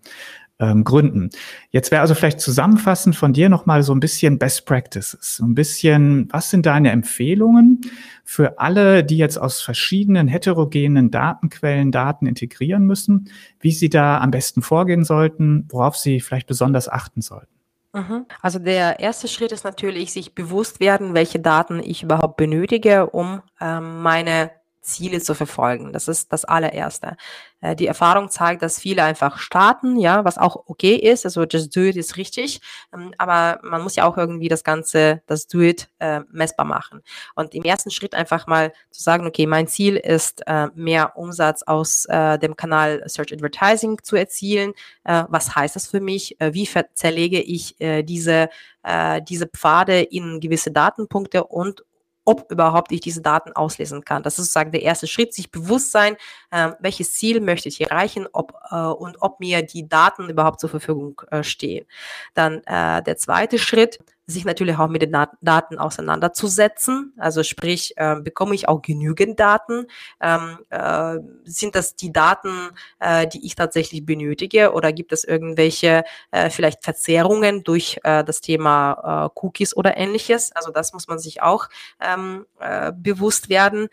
ähm, 0.60 0.84
Gründen. 0.84 1.30
Jetzt 1.70 1.90
wäre 1.90 2.00
also 2.00 2.14
vielleicht 2.14 2.40
zusammenfassend 2.40 3.16
von 3.16 3.32
dir 3.32 3.48
nochmal 3.48 3.82
so 3.82 3.94
ein 3.94 4.00
bisschen 4.00 4.38
Best 4.38 4.66
Practices, 4.66 5.36
so 5.36 5.44
ein 5.44 5.54
bisschen, 5.54 6.28
was 6.30 6.50
sind 6.50 6.66
deine 6.66 6.90
Empfehlungen 6.90 7.80
für 8.24 8.58
alle, 8.58 9.04
die 9.04 9.16
jetzt 9.16 9.38
aus 9.38 9.60
verschiedenen 9.60 10.28
heterogenen 10.28 11.10
Datenquellen 11.10 11.92
Daten 11.92 12.26
integrieren 12.26 12.84
müssen, 12.84 13.30
wie 13.60 13.72
sie 13.72 13.88
da 13.88 14.18
am 14.18 14.30
besten 14.30 14.62
vorgehen 14.62 15.04
sollten, 15.04 15.66
worauf 15.70 15.96
sie 15.96 16.20
vielleicht 16.20 16.46
besonders 16.46 16.88
achten 16.88 17.22
sollten? 17.22 17.58
Mhm. 17.94 18.26
Also 18.42 18.58
der 18.58 19.00
erste 19.00 19.28
Schritt 19.28 19.52
ist 19.52 19.64
natürlich, 19.64 20.12
sich 20.12 20.34
bewusst 20.34 20.78
werden, 20.80 21.14
welche 21.14 21.38
Daten 21.38 21.80
ich 21.82 22.02
überhaupt 22.02 22.36
benötige, 22.36 23.06
um 23.10 23.40
ähm, 23.60 24.02
meine 24.02 24.50
Ziele 24.88 25.20
zu 25.20 25.34
verfolgen. 25.34 25.92
Das 25.92 26.08
ist 26.08 26.32
das 26.32 26.44
allererste. 26.44 27.16
Äh, 27.60 27.76
die 27.76 27.86
Erfahrung 27.86 28.30
zeigt, 28.30 28.62
dass 28.62 28.80
viele 28.80 29.02
einfach 29.02 29.38
starten, 29.38 29.98
ja, 29.98 30.24
was 30.24 30.38
auch 30.38 30.64
okay 30.66 30.94
ist. 30.96 31.24
Also 31.24 31.44
just 31.44 31.74
do 31.76 31.80
it 31.80 31.96
ist 31.96 32.16
richtig. 32.16 32.60
Ähm, 32.92 33.14
aber 33.18 33.60
man 33.62 33.82
muss 33.82 33.96
ja 33.96 34.04
auch 34.04 34.16
irgendwie 34.16 34.48
das 34.48 34.64
Ganze, 34.64 35.22
das 35.26 35.46
do 35.46 35.60
it 35.60 35.88
äh, 35.98 36.20
messbar 36.30 36.66
machen. 36.66 37.02
Und 37.34 37.54
im 37.54 37.64
ersten 37.64 37.90
Schritt 37.90 38.14
einfach 38.14 38.46
mal 38.46 38.72
zu 38.90 39.02
sagen, 39.02 39.26
okay, 39.26 39.46
mein 39.46 39.68
Ziel 39.68 39.96
ist, 39.96 40.42
äh, 40.46 40.68
mehr 40.74 41.16
Umsatz 41.16 41.62
aus 41.62 42.06
äh, 42.06 42.38
dem 42.38 42.56
Kanal 42.56 43.02
Search 43.06 43.32
Advertising 43.32 44.02
zu 44.02 44.16
erzielen. 44.16 44.72
Äh, 45.04 45.24
was 45.28 45.54
heißt 45.54 45.76
das 45.76 45.86
für 45.86 46.00
mich? 46.00 46.40
Äh, 46.40 46.54
wie 46.54 46.68
zerlege 46.94 47.40
ich 47.40 47.80
äh, 47.80 48.02
diese, 48.02 48.48
äh, 48.82 49.20
diese 49.22 49.46
Pfade 49.46 50.02
in 50.02 50.40
gewisse 50.40 50.70
Datenpunkte 50.70 51.44
und 51.44 51.82
ob 52.28 52.52
überhaupt 52.52 52.92
ich 52.92 53.00
diese 53.00 53.22
Daten 53.22 53.52
auslesen 53.52 54.04
kann. 54.04 54.22
Das 54.22 54.34
ist 54.34 54.44
sozusagen 54.52 54.70
der 54.70 54.82
erste 54.82 55.06
Schritt, 55.06 55.32
sich 55.32 55.50
bewusst 55.50 55.92
sein, 55.92 56.16
äh, 56.50 56.72
welches 56.78 57.14
Ziel 57.14 57.40
möchte 57.40 57.70
ich 57.70 57.80
erreichen 57.80 58.26
ob, 58.34 58.52
äh, 58.70 58.76
und 58.76 59.22
ob 59.22 59.40
mir 59.40 59.62
die 59.62 59.88
Daten 59.88 60.28
überhaupt 60.28 60.60
zur 60.60 60.68
Verfügung 60.68 61.22
äh, 61.30 61.42
stehen. 61.42 61.86
Dann 62.34 62.62
äh, 62.66 63.02
der 63.02 63.16
zweite 63.16 63.58
Schritt, 63.58 63.98
sich 64.30 64.44
natürlich 64.44 64.76
auch 64.76 64.88
mit 64.88 65.00
den 65.00 65.16
Daten 65.40 65.78
auseinanderzusetzen. 65.78 67.14
Also 67.16 67.42
sprich, 67.42 67.94
äh, 67.96 68.16
bekomme 68.20 68.54
ich 68.54 68.68
auch 68.68 68.82
genügend 68.82 69.40
Daten? 69.40 69.86
Ähm, 70.20 70.58
äh, 70.68 71.16
sind 71.44 71.74
das 71.74 71.96
die 71.96 72.12
Daten, 72.12 72.68
äh, 73.00 73.26
die 73.26 73.46
ich 73.46 73.54
tatsächlich 73.54 74.04
benötige 74.04 74.72
oder 74.74 74.92
gibt 74.92 75.12
es 75.12 75.24
irgendwelche 75.24 76.04
äh, 76.30 76.50
vielleicht 76.50 76.84
Verzerrungen 76.84 77.64
durch 77.64 78.00
äh, 78.04 78.22
das 78.22 78.42
Thema 78.42 79.30
äh, 79.34 79.40
Cookies 79.40 79.74
oder 79.74 79.96
ähnliches? 79.96 80.52
Also 80.52 80.72
das 80.72 80.92
muss 80.92 81.08
man 81.08 81.18
sich 81.18 81.40
auch 81.40 81.68
ähm, 81.98 82.44
äh, 82.60 82.92
bewusst 82.94 83.48
werden. 83.48 83.88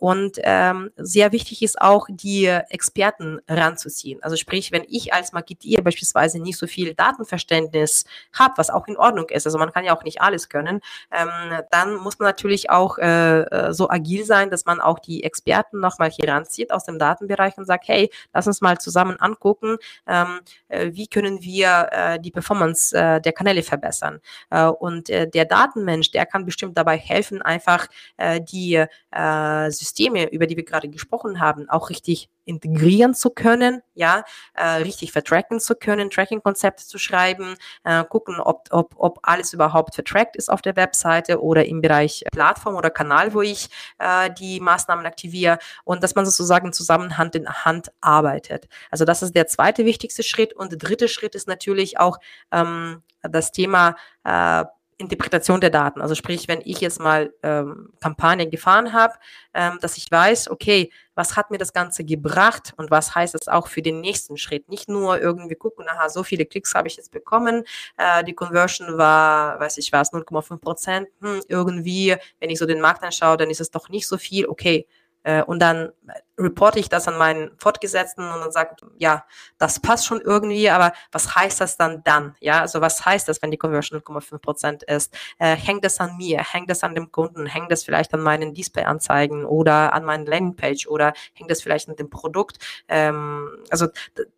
Und 0.00 0.38
ähm, 0.42 0.90
sehr 0.96 1.32
wichtig 1.32 1.62
ist 1.62 1.80
auch, 1.80 2.08
die 2.10 2.46
Experten 2.46 3.40
ranzuziehen. 3.48 4.22
Also 4.22 4.36
sprich, 4.36 4.70
wenn 4.70 4.84
ich 4.86 5.14
als 5.14 5.32
Marketier 5.32 5.82
beispielsweise 5.82 6.40
nicht 6.40 6.58
so 6.58 6.66
viel 6.66 6.94
Datenverständnis 6.94 8.04
habe, 8.34 8.54
was 8.56 8.68
auch 8.68 8.86
in 8.86 8.98
Ordnung 8.98 9.30
ist, 9.30 9.46
also 9.46 9.61
man 9.62 9.72
kann 9.72 9.84
ja 9.84 9.96
auch 9.96 10.04
nicht 10.04 10.20
alles 10.20 10.48
können, 10.48 10.80
ähm, 11.10 11.28
dann 11.70 11.96
muss 11.96 12.18
man 12.18 12.26
natürlich 12.26 12.70
auch 12.70 12.98
äh, 12.98 13.40
äh, 13.42 13.72
so 13.72 13.88
agil 13.88 14.24
sein, 14.24 14.50
dass 14.50 14.66
man 14.66 14.80
auch 14.80 14.98
die 14.98 15.22
Experten 15.24 15.80
nochmal 15.80 16.10
hier 16.10 16.28
ranzieht 16.28 16.72
aus 16.72 16.84
dem 16.84 16.98
Datenbereich 16.98 17.56
und 17.58 17.66
sagt, 17.66 17.88
hey, 17.88 18.10
lass 18.32 18.46
uns 18.46 18.60
mal 18.60 18.78
zusammen 18.78 19.16
angucken, 19.20 19.76
ähm, 20.06 20.40
äh, 20.68 20.90
wie 20.92 21.06
können 21.06 21.42
wir 21.42 21.88
äh, 21.92 22.20
die 22.20 22.30
Performance 22.30 22.96
äh, 22.96 23.20
der 23.20 23.32
Kanäle 23.32 23.62
verbessern. 23.62 24.20
Äh, 24.50 24.66
und 24.66 25.10
äh, 25.10 25.28
der 25.28 25.44
Datenmensch, 25.44 26.10
der 26.10 26.26
kann 26.26 26.44
bestimmt 26.44 26.76
dabei 26.76 26.96
helfen, 26.96 27.42
einfach 27.42 27.86
äh, 28.16 28.40
die 28.40 28.84
äh, 29.10 29.70
Systeme, 29.70 30.30
über 30.30 30.46
die 30.46 30.56
wir 30.56 30.64
gerade 30.64 30.88
gesprochen 30.88 31.40
haben, 31.40 31.68
auch 31.68 31.90
richtig 31.90 32.28
integrieren 32.44 33.14
zu 33.14 33.30
können, 33.30 33.82
ja, 33.94 34.24
äh, 34.54 34.64
richtig 34.64 35.12
vertracken 35.12 35.60
zu 35.60 35.74
können, 35.74 36.10
Tracking-Konzepte 36.10 36.84
zu 36.84 36.98
schreiben, 36.98 37.56
äh, 37.84 38.04
gucken, 38.04 38.40
ob, 38.40 38.68
ob, 38.70 38.94
ob 38.96 39.18
alles 39.22 39.52
überhaupt 39.52 39.94
vertrackt 39.94 40.36
ist 40.36 40.50
auf 40.50 40.62
der 40.62 40.76
Webseite 40.76 41.42
oder 41.42 41.66
im 41.66 41.80
Bereich 41.80 42.24
Plattform 42.32 42.74
oder 42.74 42.90
Kanal, 42.90 43.34
wo 43.34 43.42
ich 43.42 43.68
äh, 43.98 44.30
die 44.30 44.60
Maßnahmen 44.60 45.06
aktiviere 45.06 45.58
und 45.84 46.02
dass 46.02 46.14
man 46.14 46.24
sozusagen 46.24 46.72
zusammen 46.72 47.18
Hand 47.18 47.34
in 47.34 47.48
Hand 47.48 47.92
arbeitet. 48.00 48.68
Also 48.90 49.04
das 49.04 49.22
ist 49.22 49.34
der 49.34 49.46
zweite 49.46 49.84
wichtigste 49.84 50.22
Schritt 50.22 50.52
und 50.52 50.72
der 50.72 50.78
dritte 50.78 51.08
Schritt 51.08 51.34
ist 51.34 51.48
natürlich 51.48 51.98
auch 51.98 52.18
ähm, 52.50 53.02
das 53.22 53.52
Thema 53.52 53.96
äh, 54.24 54.64
Interpretation 54.98 55.60
der 55.60 55.70
Daten. 55.70 56.00
Also 56.00 56.14
sprich, 56.14 56.48
wenn 56.48 56.60
ich 56.64 56.80
jetzt 56.80 57.00
mal 57.00 57.32
ähm, 57.42 57.90
Kampagne 58.00 58.48
gefahren 58.48 58.92
habe, 58.92 59.14
ähm, 59.54 59.78
dass 59.80 59.96
ich 59.96 60.10
weiß, 60.10 60.50
okay, 60.50 60.90
was 61.14 61.36
hat 61.36 61.50
mir 61.50 61.58
das 61.58 61.72
Ganze 61.72 62.04
gebracht 62.04 62.72
und 62.76 62.90
was 62.90 63.14
heißt 63.14 63.34
es 63.34 63.48
auch 63.48 63.68
für 63.68 63.82
den 63.82 64.00
nächsten 64.00 64.36
Schritt? 64.36 64.68
Nicht 64.68 64.88
nur 64.88 65.20
irgendwie 65.20 65.54
gucken, 65.56 65.86
aha, 65.88 66.08
so 66.08 66.22
viele 66.22 66.46
Klicks 66.46 66.74
habe 66.74 66.88
ich 66.88 66.96
jetzt 66.96 67.10
bekommen, 67.10 67.64
äh, 67.96 68.24
die 68.24 68.34
Conversion 68.34 68.96
war, 68.98 69.58
weiß 69.60 69.78
ich 69.78 69.92
was, 69.92 70.12
0,5 70.12 70.58
Prozent. 70.58 71.08
Hm, 71.20 71.42
irgendwie, 71.48 72.16
wenn 72.40 72.50
ich 72.50 72.58
so 72.58 72.66
den 72.66 72.80
Markt 72.80 73.02
anschaue, 73.02 73.36
dann 73.36 73.50
ist 73.50 73.60
es 73.60 73.70
doch 73.70 73.88
nicht 73.88 74.06
so 74.06 74.16
viel. 74.18 74.46
Okay, 74.46 74.86
äh, 75.24 75.42
und 75.42 75.60
dann 75.60 75.92
reporte 76.38 76.78
ich 76.78 76.88
das 76.88 77.08
an 77.08 77.18
meinen 77.18 77.50
Fortgesetzten 77.58 78.24
und 78.24 78.40
dann 78.40 78.52
sage, 78.52 78.74
ja, 78.98 79.24
das 79.58 79.80
passt 79.80 80.06
schon 80.06 80.20
irgendwie, 80.20 80.70
aber 80.70 80.92
was 81.12 81.34
heißt 81.34 81.60
das 81.60 81.76
dann 81.76 82.02
dann? 82.04 82.34
Ja, 82.40 82.60
also 82.60 82.80
was 82.80 83.04
heißt 83.04 83.28
das, 83.28 83.42
wenn 83.42 83.50
die 83.50 83.58
Conversion 83.58 84.00
0,5 84.00 84.38
Prozent 84.38 84.82
ist? 84.82 85.14
Äh, 85.38 85.56
hängt 85.56 85.84
das 85.84 86.00
an 86.00 86.16
mir? 86.16 86.42
Hängt 86.42 86.70
das 86.70 86.82
an 86.82 86.94
dem 86.94 87.12
Kunden? 87.12 87.46
Hängt 87.46 87.70
das 87.70 87.84
vielleicht 87.84 88.12
an 88.14 88.20
meinen 88.20 88.54
Display-Anzeigen 88.54 89.44
oder 89.44 89.92
an 89.92 90.04
meinen 90.04 90.26
Landingpage 90.26 90.86
oder 90.86 91.12
hängt 91.34 91.50
das 91.50 91.62
vielleicht 91.62 91.88
an 91.88 91.96
dem 91.96 92.10
Produkt? 92.10 92.58
Ähm, 92.88 93.48
also 93.70 93.88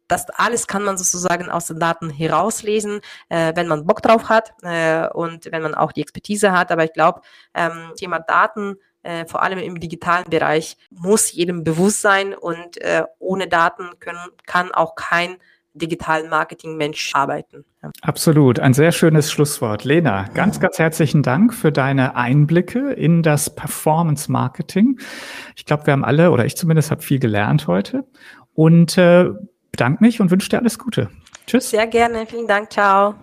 das 0.08 0.28
alles 0.30 0.66
kann 0.66 0.82
man 0.82 0.98
sozusagen 0.98 1.48
aus 1.48 1.66
den 1.66 1.78
Daten 1.78 2.10
herauslesen, 2.10 3.00
äh, 3.28 3.52
wenn 3.56 3.68
man 3.68 3.86
Bock 3.86 4.02
drauf 4.02 4.28
hat 4.28 4.52
äh, 4.62 5.08
und 5.08 5.50
wenn 5.50 5.62
man 5.62 5.74
auch 5.74 5.92
die 5.92 6.02
Expertise 6.02 6.52
hat. 6.52 6.70
Aber 6.70 6.84
ich 6.84 6.92
glaube, 6.92 7.22
ähm, 7.54 7.92
Thema 7.96 8.18
Daten 8.18 8.76
äh, 9.04 9.26
vor 9.26 9.42
allem 9.42 9.58
im 9.58 9.78
digitalen 9.78 10.24
Bereich, 10.28 10.76
muss 10.90 11.32
jedem 11.32 11.62
bewusst 11.62 12.02
sein 12.02 12.34
und 12.34 12.80
äh, 12.80 13.04
ohne 13.18 13.46
Daten 13.46 13.90
können, 14.00 14.18
kann 14.46 14.72
auch 14.72 14.96
kein 14.96 15.36
digitalen 15.74 16.30
Marketing-Mensch 16.30 17.10
arbeiten. 17.14 17.64
Absolut, 18.00 18.60
ein 18.60 18.74
sehr 18.74 18.92
schönes 18.92 19.30
Schlusswort. 19.30 19.84
Lena, 19.84 20.26
ganz, 20.34 20.60
ganz 20.60 20.78
herzlichen 20.78 21.22
Dank 21.22 21.52
für 21.52 21.72
deine 21.72 22.16
Einblicke 22.16 22.92
in 22.92 23.22
das 23.22 23.54
Performance-Marketing. 23.54 25.00
Ich 25.56 25.66
glaube, 25.66 25.86
wir 25.86 25.92
haben 25.92 26.04
alle, 26.04 26.30
oder 26.30 26.44
ich 26.44 26.56
zumindest, 26.56 26.90
habe 26.90 27.02
viel 27.02 27.18
gelernt 27.18 27.66
heute 27.66 28.04
und 28.54 28.96
äh, 28.96 29.30
bedanke 29.72 30.02
mich 30.02 30.20
und 30.20 30.30
wünsche 30.30 30.48
dir 30.48 30.58
alles 30.58 30.78
Gute. 30.78 31.10
Tschüss. 31.46 31.70
Sehr 31.70 31.88
gerne, 31.88 32.26
vielen 32.26 32.46
Dank, 32.46 32.72
ciao. 32.72 33.16